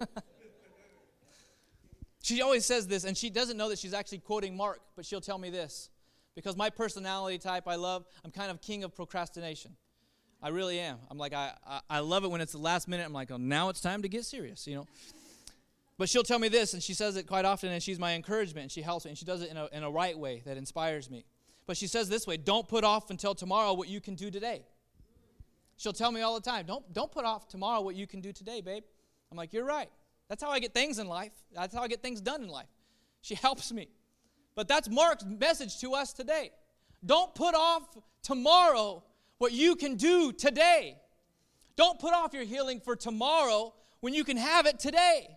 she 2.22 2.42
always 2.42 2.66
says 2.66 2.88
this, 2.88 3.04
and 3.04 3.16
she 3.16 3.30
doesn't 3.30 3.57
know 3.57 3.68
that 3.68 3.78
she's 3.78 3.94
actually 3.94 4.18
quoting 4.18 4.57
Mark, 4.57 4.80
but 4.96 5.07
she'll 5.07 5.20
tell 5.20 5.38
me 5.38 5.50
this. 5.50 5.90
Because 6.35 6.57
my 6.57 6.68
personality 6.68 7.38
type 7.38 7.68
I 7.68 7.76
love, 7.76 8.04
I'm 8.24 8.33
kind 8.33 8.50
of 8.50 8.61
king 8.61 8.83
of 8.83 8.94
procrastination. 8.94 9.76
I 10.44 10.48
really 10.48 10.78
am. 10.78 10.98
I'm 11.11 11.16
like, 11.16 11.33
I, 11.33 11.52
I, 11.66 11.80
I 11.88 11.98
love 12.00 12.22
it 12.22 12.30
when 12.30 12.42
it's 12.42 12.52
the 12.52 12.59
last 12.59 12.87
minute. 12.87 13.07
I'm 13.07 13.14
like, 13.14 13.30
oh, 13.30 13.38
now 13.38 13.70
it's 13.70 13.80
time 13.80 14.02
to 14.02 14.09
get 14.09 14.26
serious, 14.26 14.66
you 14.66 14.74
know. 14.74 14.87
But 15.96 16.11
she'll 16.11 16.22
tell 16.22 16.38
me 16.38 16.48
this, 16.48 16.74
and 16.74 16.83
she 16.83 16.92
says 16.92 17.16
it 17.16 17.26
quite 17.26 17.46
often, 17.46 17.70
and 17.70 17.83
she's 17.83 17.98
my 17.98 18.12
encouragement, 18.12 18.64
and 18.64 18.70
she 18.70 18.83
helps 18.83 19.07
me, 19.07 19.12
and 19.12 19.16
she 19.16 19.24
does 19.24 19.40
it 19.40 19.50
in 19.50 19.57
a, 19.57 19.68
in 19.72 19.83
a 19.85 19.90
right 19.90 20.18
way 20.18 20.42
that 20.44 20.59
inspires 20.59 21.09
me. 21.09 21.24
But 21.66 21.78
she 21.78 21.87
says 21.87 22.11
this 22.11 22.26
way 22.26 22.37
don't 22.37 22.68
put 22.68 22.85
off 22.85 23.09
until 23.09 23.35
tomorrow 23.35 23.72
what 23.72 23.88
you 23.88 24.02
can 24.02 24.16
do 24.16 24.30
today. 24.30 24.66
She'll 25.78 25.94
tell 25.94 26.12
me 26.12 26.20
all 26.20 26.35
the 26.35 26.42
time, 26.42 26.66
don't, 26.66 26.92
don't 26.92 27.11
put 27.11 27.24
off 27.24 27.48
tomorrow 27.48 27.80
what 27.80 27.94
you 27.94 28.07
can 28.07 28.20
do 28.20 28.30
today, 28.30 28.61
babe. 28.61 28.85
I'm 29.30 29.38
like, 29.38 29.54
you're 29.54 29.64
right. 29.64 29.88
That's 30.28 30.42
how 30.42 30.50
I 30.50 30.59
get 30.59 30.74
things 30.74 30.98
in 30.98 31.09
life. 31.09 31.33
That's 31.54 31.74
how 31.74 31.80
I 31.80 31.88
get 31.88 32.02
things 32.02 32.20
done 32.20 32.42
in 32.42 32.48
life. 32.48 32.68
She 33.22 33.35
helps 33.35 33.72
me. 33.72 33.88
But 34.54 34.68
that's 34.68 34.90
Mark's 34.90 35.24
message 35.24 35.80
to 35.80 35.94
us 35.94 36.12
today. 36.12 36.50
Don't 37.04 37.35
put 37.35 37.54
off 37.54 37.96
tomorrow 38.22 39.02
what 39.44 39.52
you 39.52 39.76
can 39.76 39.96
do 39.96 40.33
today. 40.33 40.96
Don't 41.76 41.98
put 41.98 42.14
off 42.14 42.33
your 42.33 42.44
healing 42.44 42.80
for 42.80 42.96
tomorrow 42.96 43.74
when 44.00 44.14
you 44.14 44.24
can 44.24 44.38
have 44.38 44.64
it 44.64 44.78
today. 44.78 45.28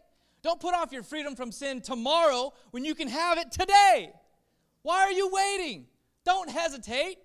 Don't 0.41 0.62
put 0.62 0.74
off 0.74 0.93
your 0.93 1.04
freedom 1.04 1.36
from 1.36 1.52
sin 1.52 1.82
tomorrow 1.82 2.54
when 2.72 2.86
you 2.86 2.96
can 2.96 3.10
have 3.10 3.38
it 3.38 3.52
today. 3.52 4.13
Why 4.82 5.00
are 5.00 5.12
you 5.12 5.30
waiting? 5.30 5.88
Don't 6.24 6.50
hesitate. 6.50 7.17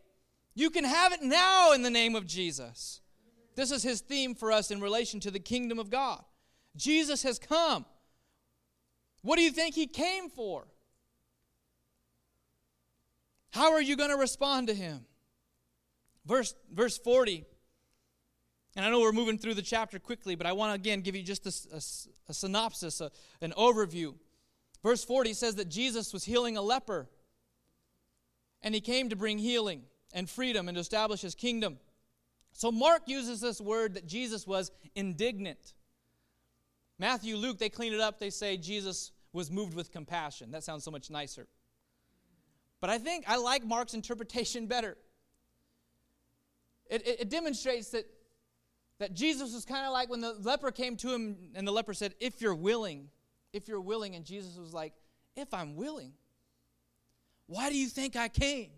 You 0.57 0.71
can 0.71 0.83
have 0.83 1.13
it 1.13 1.23
now 1.23 1.71
in 1.71 1.83
the 1.83 1.91
name 1.91 2.17
of 2.17 2.27
Jesus. 2.27 3.01
This 3.55 3.71
is 3.71 3.85
his 3.85 4.01
theme 4.01 4.35
for 4.35 4.51
us 4.51 4.73
in 4.73 4.81
relation 4.81 5.21
to 5.21 5.31
the 5.31 5.39
kingdom 5.39 5.79
of 5.79 5.89
God. 5.89 6.21
Jesus 6.75 7.23
has 7.23 7.39
come. 7.39 7.87
What 9.21 9.37
do 9.37 9.43
you 9.43 9.53
think 9.53 9.77
he 9.77 9.87
came 9.87 10.31
for? 10.31 10.67
How 13.51 13.73
are 13.73 13.83
you 13.83 13.95
going 13.95 14.11
to 14.11 14.17
respond 14.17 14.67
to 14.67 14.75
him? 14.75 15.07
Verse, 16.27 16.55
verse 16.73 16.99
40. 16.99 17.45
And 18.75 18.85
I 18.85 18.91
know 18.91 19.01
we're 19.01 19.13
moving 19.13 19.39
through 19.39 19.55
the 19.55 19.63
chapter 19.63 19.99
quickly, 19.99 20.35
but 20.35 20.47
I 20.47 20.53
want 20.53 20.71
to 20.71 20.75
again 20.75 21.01
give 21.01 21.15
you 21.15 21.23
just 21.23 21.47
a, 21.47 21.77
a, 21.77 21.81
a 22.31 22.35
synopsis, 22.35 23.01
a, 23.01 23.11
an 23.41 23.53
overview. 23.57 24.15
Verse 24.83 25.05
40 25.05 25.35
says 25.35 25.57
that 25.57 25.69
Jesus 25.69 26.13
was 26.13 26.25
healing 26.25 26.57
a 26.57 26.63
leper, 26.63 27.09
and 28.63 28.75
he 28.75 28.81
came 28.81 29.11
to 29.11 29.17
bring 29.17 29.39
healing 29.39 29.83
and 30.15 30.29
freedom 30.29 30.69
and 30.69 30.77
to 30.77 30.81
establish 30.81 31.21
his 31.21 31.35
kingdom. 31.35 31.79
So 32.53 32.73
Mark 32.73 33.03
uses 33.07 33.41
this 33.41 33.61
word 33.61 33.95
that 33.95 34.07
Jesus 34.07 34.47
was 34.47 34.71
indignant. 34.95 35.75
Matthew, 36.99 37.37
Luke, 37.37 37.59
they 37.59 37.69
clean 37.69 37.93
it 37.93 38.01
up. 38.01 38.19
They 38.19 38.31
say 38.31 38.57
Jesus 38.57 39.13
was 39.33 39.51
moved 39.51 39.75
with 39.75 39.91
compassion. 39.91 40.51
That 40.51 40.63
sounds 40.63 40.85
so 40.85 40.91
much 40.91 41.11
nicer. 41.11 41.47
But 42.81 42.91
I 42.91 42.99
think 42.99 43.25
I 43.29 43.37
like 43.37 43.65
Mark's 43.65 43.95
interpretation 43.95 44.67
better 44.69 44.97
it, 46.89 47.07
it, 47.07 47.21
it 47.21 47.31
demonstrates 47.31 47.91
that, 47.91 48.07
that 48.99 49.15
Jesus 49.15 49.55
was 49.55 49.65
kind 49.65 49.87
of 49.87 49.93
like 49.93 50.09
when 50.11 50.21
the 50.21 50.35
leper 50.35 50.71
came 50.71 50.97
to 50.99 51.13
him 51.13 51.37
and 51.55 51.67
the 51.67 51.73
leper 51.73 51.95
said, 51.95 52.15
If 52.21 52.41
you're 52.41 52.55
willing, 52.55 53.09
if 53.53 53.69
you're 53.69 53.81
willing. 53.81 54.15
And 54.15 54.25
Jesus 54.25 54.57
was 54.57 54.73
like, 54.73 54.93
If 55.37 55.53
I'm 55.55 55.77
willing, 55.77 56.13
why 57.47 57.71
do 57.71 57.77
you 57.77 57.89
think 57.89 58.17
I 58.17 58.29
came? 58.29 58.71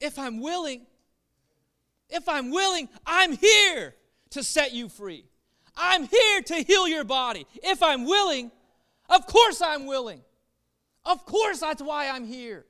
If 0.00 0.18
I'm 0.18 0.40
willing, 0.40 0.86
If 2.10 2.28
I'm 2.28 2.50
willing, 2.50 2.88
I'm 3.06 3.32
here 3.32 3.94
to 4.30 4.42
set 4.42 4.72
you 4.72 4.88
free. 4.88 5.24
I'm 5.76 6.06
here 6.06 6.42
to 6.42 6.54
heal 6.56 6.86
your 6.86 7.04
body. 7.04 7.46
If 7.62 7.82
I'm 7.82 8.04
willing, 8.04 8.52
of 9.08 9.26
course 9.26 9.60
I'm 9.60 9.86
willing. 9.86 10.22
Of 11.04 11.26
course 11.26 11.60
that's 11.60 11.82
why 11.82 12.08
I'm 12.08 12.24
here 12.24 12.64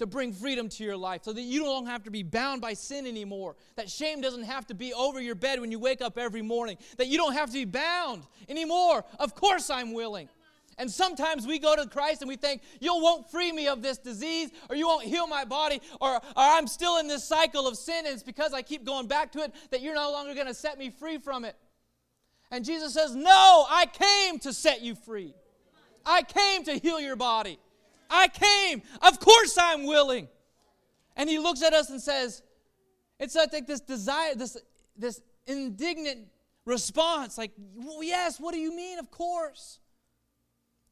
to 0.00 0.06
bring 0.06 0.32
freedom 0.32 0.66
to 0.66 0.82
your 0.82 0.96
life 0.96 1.22
so 1.24 1.32
that 1.32 1.42
you 1.42 1.62
don't 1.62 1.84
have 1.84 2.02
to 2.04 2.10
be 2.10 2.22
bound 2.22 2.62
by 2.62 2.72
sin 2.72 3.06
anymore. 3.06 3.54
That 3.76 3.90
shame 3.90 4.22
doesn't 4.22 4.44
have 4.44 4.66
to 4.68 4.74
be 4.74 4.94
over 4.94 5.20
your 5.20 5.34
bed 5.34 5.60
when 5.60 5.70
you 5.70 5.78
wake 5.78 6.00
up 6.00 6.16
every 6.16 6.40
morning. 6.40 6.78
That 6.96 7.08
you 7.08 7.18
don't 7.18 7.34
have 7.34 7.48
to 7.50 7.52
be 7.52 7.66
bound 7.66 8.22
anymore. 8.48 9.04
Of 9.18 9.34
course 9.34 9.68
I'm 9.68 9.92
willing. 9.92 10.30
And 10.78 10.90
sometimes 10.90 11.46
we 11.46 11.58
go 11.58 11.76
to 11.76 11.86
Christ 11.86 12.22
and 12.22 12.30
we 12.30 12.36
think, 12.36 12.62
you 12.80 12.94
won't 12.94 13.30
free 13.30 13.52
me 13.52 13.68
of 13.68 13.82
this 13.82 13.98
disease, 13.98 14.50
or 14.70 14.76
you 14.76 14.86
won't 14.86 15.04
heal 15.04 15.26
my 15.26 15.44
body, 15.44 15.82
or, 16.00 16.14
or 16.14 16.20
I'm 16.34 16.66
still 16.66 16.96
in 16.96 17.06
this 17.06 17.22
cycle 17.22 17.68
of 17.68 17.76
sin, 17.76 18.06
and 18.06 18.14
it's 18.14 18.22
because 18.22 18.54
I 18.54 18.62
keep 18.62 18.86
going 18.86 19.06
back 19.06 19.32
to 19.32 19.40
it 19.40 19.52
that 19.70 19.82
you're 19.82 19.94
no 19.94 20.10
longer 20.10 20.32
going 20.32 20.46
to 20.46 20.54
set 20.54 20.78
me 20.78 20.88
free 20.88 21.18
from 21.18 21.44
it. 21.44 21.54
And 22.50 22.64
Jesus 22.64 22.94
says, 22.94 23.14
No, 23.14 23.66
I 23.68 23.84
came 23.92 24.38
to 24.38 24.54
set 24.54 24.80
you 24.80 24.94
free. 24.94 25.34
I 26.06 26.22
came 26.22 26.64
to 26.64 26.78
heal 26.78 26.98
your 26.98 27.16
body. 27.16 27.58
I 28.10 28.28
came. 28.28 28.82
Of 29.00 29.20
course 29.20 29.56
I'm 29.58 29.86
willing. 29.86 30.28
And 31.16 31.30
he 31.30 31.38
looks 31.38 31.62
at 31.62 31.72
us 31.72 31.90
and 31.90 32.00
says, 32.00 32.42
It's 33.18 33.34
like 33.34 33.66
this 33.66 33.80
desire, 33.80 34.34
this, 34.34 34.56
this 34.96 35.20
indignant 35.46 36.28
response, 36.64 37.38
like, 37.38 37.52
well, 37.74 38.02
Yes, 38.02 38.40
what 38.40 38.52
do 38.52 38.60
you 38.60 38.74
mean? 38.74 38.98
Of 38.98 39.10
course. 39.10 39.78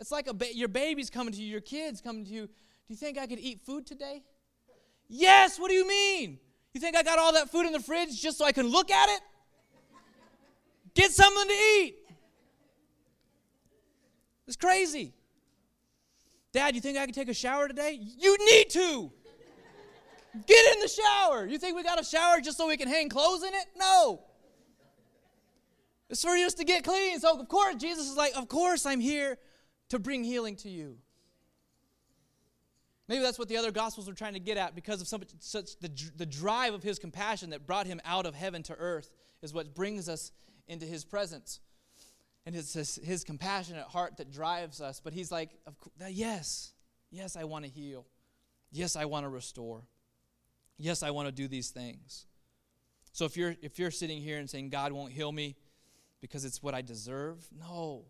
It's 0.00 0.12
like 0.12 0.26
ba- 0.26 0.54
your 0.54 0.68
baby's 0.68 1.10
coming 1.10 1.34
to 1.34 1.42
you, 1.42 1.50
your 1.50 1.60
kids 1.60 2.00
coming 2.00 2.24
to 2.24 2.30
you. 2.30 2.46
Do 2.46 2.94
you 2.94 2.96
think 2.96 3.18
I 3.18 3.26
could 3.26 3.40
eat 3.40 3.60
food 3.60 3.86
today? 3.86 4.22
Yes, 5.08 5.58
what 5.58 5.68
do 5.68 5.74
you 5.74 5.88
mean? 5.88 6.38
You 6.72 6.80
think 6.80 6.96
I 6.96 7.02
got 7.02 7.18
all 7.18 7.32
that 7.32 7.50
food 7.50 7.66
in 7.66 7.72
the 7.72 7.80
fridge 7.80 8.20
just 8.20 8.38
so 8.38 8.44
I 8.44 8.52
can 8.52 8.68
look 8.68 8.90
at 8.90 9.08
it? 9.08 9.20
Get 10.94 11.10
something 11.10 11.48
to 11.48 11.54
eat. 11.54 11.96
It's 14.46 14.56
crazy. 14.56 15.12
Dad, 16.58 16.74
you 16.74 16.80
think 16.80 16.98
I 16.98 17.04
can 17.04 17.14
take 17.14 17.28
a 17.28 17.34
shower 17.34 17.68
today? 17.68 18.00
You 18.18 18.36
need 18.50 18.68
to. 18.70 19.12
Get 20.44 20.74
in 20.74 20.80
the 20.80 20.88
shower. 20.88 21.46
You 21.46 21.56
think 21.56 21.76
we 21.76 21.84
got 21.84 22.00
a 22.00 22.04
shower 22.04 22.40
just 22.40 22.56
so 22.56 22.66
we 22.66 22.76
can 22.76 22.88
hang 22.88 23.08
clothes 23.08 23.44
in 23.44 23.54
it? 23.54 23.66
No. 23.76 24.22
It's 26.10 26.20
for 26.20 26.30
us 26.30 26.54
to 26.54 26.64
get 26.64 26.82
clean. 26.82 27.20
So, 27.20 27.38
of 27.38 27.48
course, 27.48 27.76
Jesus 27.76 28.10
is 28.10 28.16
like, 28.16 28.32
Of 28.36 28.48
course, 28.48 28.86
I'm 28.86 28.98
here 28.98 29.38
to 29.90 30.00
bring 30.00 30.24
healing 30.24 30.56
to 30.56 30.68
you. 30.68 30.96
Maybe 33.06 33.22
that's 33.22 33.38
what 33.38 33.48
the 33.48 33.56
other 33.56 33.70
gospels 33.70 34.08
were 34.08 34.14
trying 34.14 34.34
to 34.34 34.40
get 34.40 34.56
at 34.56 34.74
because 34.74 35.00
of 35.00 35.06
some, 35.06 35.22
such 35.38 35.78
the, 35.78 35.92
the 36.16 36.26
drive 36.26 36.74
of 36.74 36.82
his 36.82 36.98
compassion 36.98 37.50
that 37.50 37.68
brought 37.68 37.86
him 37.86 38.00
out 38.04 38.26
of 38.26 38.34
heaven 38.34 38.64
to 38.64 38.74
earth 38.74 39.12
is 39.42 39.54
what 39.54 39.76
brings 39.76 40.08
us 40.08 40.32
into 40.66 40.86
his 40.86 41.04
presence. 41.04 41.60
And 42.48 42.56
it's 42.56 42.72
his, 42.72 42.98
his 43.04 43.24
compassionate 43.24 43.84
heart 43.88 44.16
that 44.16 44.32
drives 44.32 44.80
us. 44.80 45.02
But 45.04 45.12
he's 45.12 45.30
like, 45.30 45.50
yes, 46.08 46.72
yes, 47.10 47.36
I 47.36 47.44
want 47.44 47.66
to 47.66 47.70
heal. 47.70 48.06
Yes, 48.72 48.96
I 48.96 49.04
want 49.04 49.24
to 49.24 49.28
restore. 49.28 49.82
Yes, 50.78 51.02
I 51.02 51.10
want 51.10 51.28
to 51.28 51.32
do 51.32 51.46
these 51.46 51.68
things. 51.68 52.24
So 53.12 53.26
if 53.26 53.36
you're 53.36 53.54
if 53.60 53.78
you're 53.78 53.90
sitting 53.90 54.22
here 54.22 54.38
and 54.38 54.48
saying 54.48 54.70
God 54.70 54.92
won't 54.92 55.12
heal 55.12 55.30
me 55.30 55.56
because 56.22 56.46
it's 56.46 56.62
what 56.62 56.72
I 56.72 56.80
deserve, 56.80 57.46
no. 57.52 58.06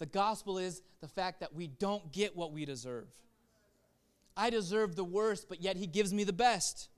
The 0.00 0.06
gospel 0.06 0.58
is 0.58 0.82
the 1.00 1.06
fact 1.06 1.38
that 1.38 1.54
we 1.54 1.68
don't 1.68 2.10
get 2.10 2.34
what 2.34 2.50
we 2.50 2.64
deserve. 2.64 3.06
I 4.36 4.50
deserve 4.50 4.96
the 4.96 5.04
worst, 5.04 5.48
but 5.48 5.62
yet 5.62 5.76
He 5.76 5.86
gives 5.86 6.12
me 6.12 6.24
the 6.24 6.32
best. 6.32 6.88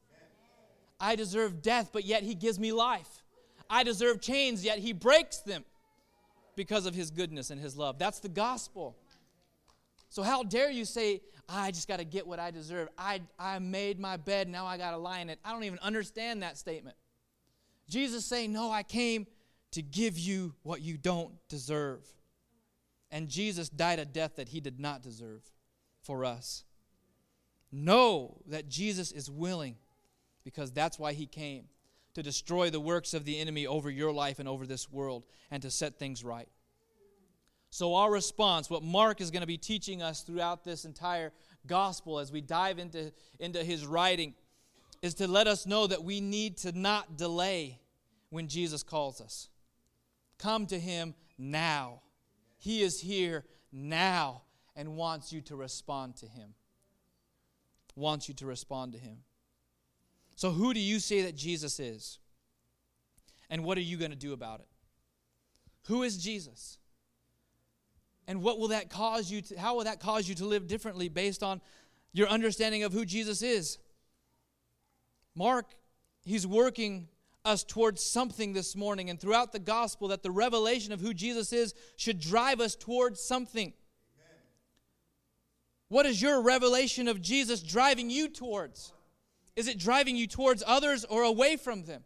I 0.98 1.16
deserve 1.16 1.60
death, 1.60 1.90
but 1.92 2.06
yet 2.06 2.22
He 2.22 2.34
gives 2.34 2.58
me 2.58 2.72
life. 2.72 3.22
I 3.68 3.84
deserve 3.84 4.22
chains, 4.22 4.64
yet 4.64 4.78
He 4.78 4.94
breaks 4.94 5.40
them 5.40 5.66
because 6.58 6.84
of 6.84 6.94
His 6.94 7.10
goodness 7.10 7.50
and 7.50 7.58
His 7.58 7.76
love. 7.76 7.98
That's 7.98 8.18
the 8.18 8.28
gospel. 8.28 8.98
So, 10.10 10.22
how 10.22 10.42
dare 10.42 10.70
you 10.70 10.84
say, 10.84 11.22
I 11.48 11.70
just 11.70 11.88
got 11.88 12.00
to 12.00 12.04
get 12.04 12.26
what 12.26 12.38
I 12.38 12.50
deserve? 12.50 12.88
I, 12.98 13.22
I 13.38 13.60
made 13.60 13.98
my 13.98 14.18
bed, 14.18 14.48
now 14.48 14.66
I 14.66 14.76
got 14.76 14.90
to 14.90 14.98
lie 14.98 15.20
in 15.20 15.30
it. 15.30 15.38
I 15.44 15.52
don't 15.52 15.64
even 15.64 15.78
understand 15.78 16.42
that 16.42 16.58
statement. 16.58 16.96
Jesus 17.88 18.26
saying, 18.26 18.52
No, 18.52 18.70
I 18.70 18.82
came 18.82 19.26
to 19.70 19.82
give 19.82 20.18
you 20.18 20.54
what 20.62 20.82
you 20.82 20.98
don't 20.98 21.32
deserve. 21.48 22.04
And 23.10 23.28
Jesus 23.28 23.68
died 23.68 24.00
a 24.00 24.04
death 24.04 24.36
that 24.36 24.48
he 24.48 24.60
did 24.60 24.80
not 24.80 25.02
deserve 25.02 25.42
for 26.02 26.24
us. 26.24 26.64
Know 27.70 28.38
that 28.46 28.68
Jesus 28.68 29.12
is 29.12 29.30
willing 29.30 29.76
because 30.44 30.72
that's 30.72 30.98
why 30.98 31.12
he 31.12 31.26
came 31.26 31.64
to 32.18 32.22
destroy 32.22 32.68
the 32.68 32.80
works 32.80 33.14
of 33.14 33.24
the 33.24 33.38
enemy 33.38 33.64
over 33.64 33.88
your 33.88 34.12
life 34.12 34.40
and 34.40 34.48
over 34.48 34.66
this 34.66 34.90
world 34.90 35.22
and 35.52 35.62
to 35.62 35.70
set 35.70 36.00
things 36.00 36.24
right. 36.24 36.48
So, 37.70 37.94
our 37.94 38.10
response, 38.10 38.68
what 38.68 38.82
Mark 38.82 39.20
is 39.20 39.30
going 39.30 39.42
to 39.42 39.46
be 39.46 39.56
teaching 39.56 40.02
us 40.02 40.22
throughout 40.22 40.64
this 40.64 40.84
entire 40.84 41.32
gospel 41.66 42.18
as 42.18 42.32
we 42.32 42.40
dive 42.40 42.80
into, 42.80 43.12
into 43.38 43.62
his 43.62 43.86
writing, 43.86 44.34
is 45.00 45.14
to 45.14 45.28
let 45.28 45.46
us 45.46 45.64
know 45.64 45.86
that 45.86 46.02
we 46.02 46.20
need 46.20 46.56
to 46.58 46.76
not 46.76 47.16
delay 47.16 47.78
when 48.30 48.48
Jesus 48.48 48.82
calls 48.82 49.20
us. 49.20 49.48
Come 50.38 50.66
to 50.66 50.78
him 50.78 51.14
now. 51.38 52.00
He 52.58 52.82
is 52.82 53.00
here 53.00 53.44
now 53.70 54.42
and 54.74 54.96
wants 54.96 55.32
you 55.32 55.40
to 55.42 55.54
respond 55.54 56.16
to 56.16 56.26
Him. 56.26 56.54
Wants 57.94 58.28
you 58.28 58.34
to 58.36 58.46
respond 58.46 58.92
to 58.92 58.98
Him. 58.98 59.18
So, 60.38 60.52
who 60.52 60.72
do 60.72 60.78
you 60.78 61.00
say 61.00 61.22
that 61.22 61.34
Jesus 61.34 61.80
is? 61.80 62.20
And 63.50 63.64
what 63.64 63.76
are 63.76 63.80
you 63.80 63.96
going 63.96 64.12
to 64.12 64.16
do 64.16 64.32
about 64.32 64.60
it? 64.60 64.68
Who 65.88 66.04
is 66.04 66.16
Jesus? 66.16 66.78
And 68.28 68.40
what 68.40 68.60
will 68.60 68.68
that 68.68 68.88
cause 68.88 69.32
you 69.32 69.42
to, 69.42 69.58
how 69.58 69.74
will 69.74 69.82
that 69.82 69.98
cause 69.98 70.28
you 70.28 70.36
to 70.36 70.44
live 70.44 70.68
differently 70.68 71.08
based 71.08 71.42
on 71.42 71.60
your 72.12 72.28
understanding 72.28 72.84
of 72.84 72.92
who 72.92 73.04
Jesus 73.04 73.42
is? 73.42 73.78
Mark, 75.34 75.74
he's 76.22 76.46
working 76.46 77.08
us 77.44 77.64
towards 77.64 78.00
something 78.00 78.52
this 78.52 78.76
morning 78.76 79.10
and 79.10 79.20
throughout 79.20 79.50
the 79.50 79.58
gospel 79.58 80.06
that 80.06 80.22
the 80.22 80.30
revelation 80.30 80.92
of 80.92 81.00
who 81.00 81.12
Jesus 81.12 81.52
is 81.52 81.74
should 81.96 82.20
drive 82.20 82.60
us 82.60 82.76
towards 82.76 83.20
something. 83.20 83.72
Amen. 83.72 84.42
What 85.88 86.06
is 86.06 86.22
your 86.22 86.40
revelation 86.42 87.08
of 87.08 87.20
Jesus 87.20 87.60
driving 87.60 88.08
you 88.08 88.28
towards? 88.28 88.92
Is 89.58 89.66
it 89.66 89.76
driving 89.76 90.14
you 90.14 90.28
towards 90.28 90.62
others 90.64 91.04
or 91.04 91.24
away 91.24 91.56
from 91.56 91.82
them? 91.82 92.04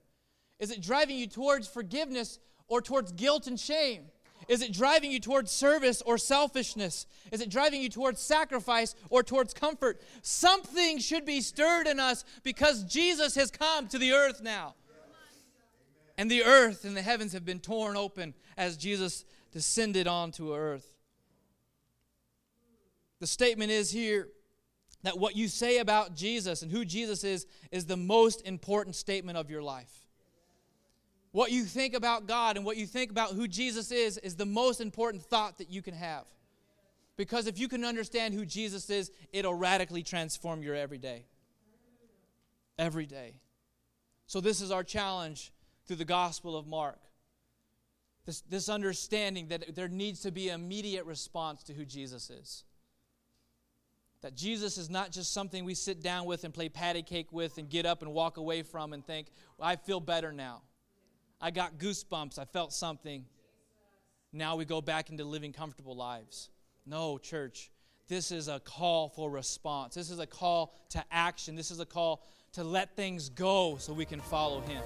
Is 0.59 0.71
it 0.71 0.81
driving 0.81 1.19
you 1.19 1.27
towards 1.27 1.69
forgiveness 1.69 2.39
or 2.67 2.81
towards 2.81 3.13
guilt 3.13 3.47
and 3.47 3.61
shame? 3.61 4.05
Is 4.49 4.63
it 4.63 4.73
driving 4.73 5.13
you 5.13 5.21
towards 5.21 5.53
service 5.53 6.01
or 6.07 6.17
selfishness? 6.17 7.07
Is 7.31 7.43
it 7.43 7.51
driving 7.51 7.83
you 7.83 7.91
towards 7.91 8.23
sacrifice 8.23 8.95
or 9.11 9.23
towards 9.23 9.53
comfort? 9.53 10.01
Something 10.23 10.99
should 10.99 11.27
be 11.27 11.43
stirred 11.43 11.87
in 11.87 12.01
us 12.01 12.25
because 12.43 12.85
Jesus 12.85 13.35
has 13.35 13.51
come 13.51 13.87
to 13.89 13.99
the 13.99 14.13
earth 14.13 14.41
now. 14.43 14.75
And 16.17 16.31
the 16.31 16.45
earth 16.45 16.87
and 16.87 16.97
the 16.97 17.03
heavens 17.03 17.35
have 17.35 17.45
been 17.45 17.61
torn 17.61 17.99
open 17.99 18.33
as 18.57 18.79
Jesus 18.79 19.27
descended 19.53 20.07
onto 20.07 20.55
earth. 20.55 20.97
The 23.21 23.27
statement 23.27 23.71
is 23.71 23.91
here 23.91 24.29
that 25.03 25.19
what 25.19 25.37
you 25.37 25.49
say 25.49 25.79
about 25.79 26.15
Jesus 26.15 26.63
and 26.63 26.71
who 26.71 26.85
Jesus 26.85 27.25
is 27.25 27.47
is 27.71 27.87
the 27.87 27.97
most 27.97 28.47
important 28.47 28.95
statement 28.95 29.37
of 29.37 29.51
your 29.51 29.63
life. 29.63 29.91
What 31.33 31.51
you 31.51 31.65
think 31.65 31.95
about 31.95 32.27
God 32.27 32.57
and 32.57 32.65
what 32.65 32.77
you 32.77 32.87
think 32.87 33.11
about 33.11 33.31
who 33.31 33.49
Jesus 33.49 33.91
is 33.91 34.19
is 34.19 34.37
the 34.37 34.47
most 34.47 34.81
important 34.81 35.23
thought 35.23 35.59
that 35.59 35.71
you 35.71 35.83
can 35.83 35.95
have. 35.95 36.25
Because 37.17 37.47
if 37.47 37.59
you 37.59 37.69
can 37.69 37.85
understand 37.85 38.35
who 38.35 38.45
Jesus 38.45 38.89
is, 38.91 39.11
it'll 39.33 39.55
radically 39.55 40.03
transform 40.03 40.63
your 40.63 40.75
everyday. 40.75 41.25
Every 42.79 43.07
day. 43.07 43.35
So, 44.27 44.41
this 44.41 44.61
is 44.61 44.71
our 44.71 44.85
challenge 44.85 45.53
through 45.87 45.97
the 45.97 46.05
Gospel 46.05 46.57
of 46.57 46.67
Mark. 46.67 46.99
This, 48.25 48.41
this 48.43 48.69
understanding 48.69 49.49
that 49.49 49.75
there 49.75 49.89
needs 49.89 50.21
to 50.21 50.31
be 50.31 50.49
an 50.49 50.61
immediate 50.61 51.05
response 51.05 51.63
to 51.65 51.75
who 51.75 51.85
Jesus 51.85 52.31
is. 52.31 52.65
That 54.23 54.37
Jesus 54.37 54.79
is 54.79 54.89
not 54.89 55.11
just 55.11 55.33
something 55.33 55.65
we 55.65 55.75
sit 55.75 56.01
down 56.01 56.27
with 56.27 56.45
and 56.45 56.55
play 56.55 56.69
patty 56.69 57.03
cake 57.03 57.33
with 57.33 57.59
and 57.59 57.69
get 57.69 57.85
up 57.85 58.03
and 58.03 58.13
walk 58.13 58.37
away 58.37 58.63
from 58.63 58.93
and 58.93 59.05
think, 59.05 59.27
well, 59.59 59.69
I 59.69 59.77
feel 59.77 60.01
better 60.01 60.33
now. 60.33 60.63
I 61.41 61.51
got 61.51 61.79
goosebumps. 61.79 62.39
I 62.39 62.45
felt 62.45 62.73
something. 62.73 63.25
Now 64.33 64.55
we 64.57 64.65
go 64.65 64.81
back 64.81 65.11
into 65.11 65.25
living 65.25 65.53
comfortable 65.53 65.97
lives. 65.97 66.51
No, 66.87 67.19
church. 67.19 67.71
This 68.09 68.31
is 68.31 68.47
a 68.47 68.61
call 68.61 69.09
for 69.09 69.31
response. 69.31 69.95
This 69.95 70.11
is 70.11 70.21
a 70.21 70.27
call 70.27 70.75
to 70.91 71.05
action. 71.11 71.57
This 71.57 71.71
is 71.71 71.81
a 71.81 71.87
call 71.87 72.25
to 72.53 72.63
let 72.63 72.95
things 72.95 73.29
go 73.29 73.77
so 73.79 73.93
we 73.93 74.05
can 74.05 74.21
follow 74.21 74.61
Him. 74.61 74.83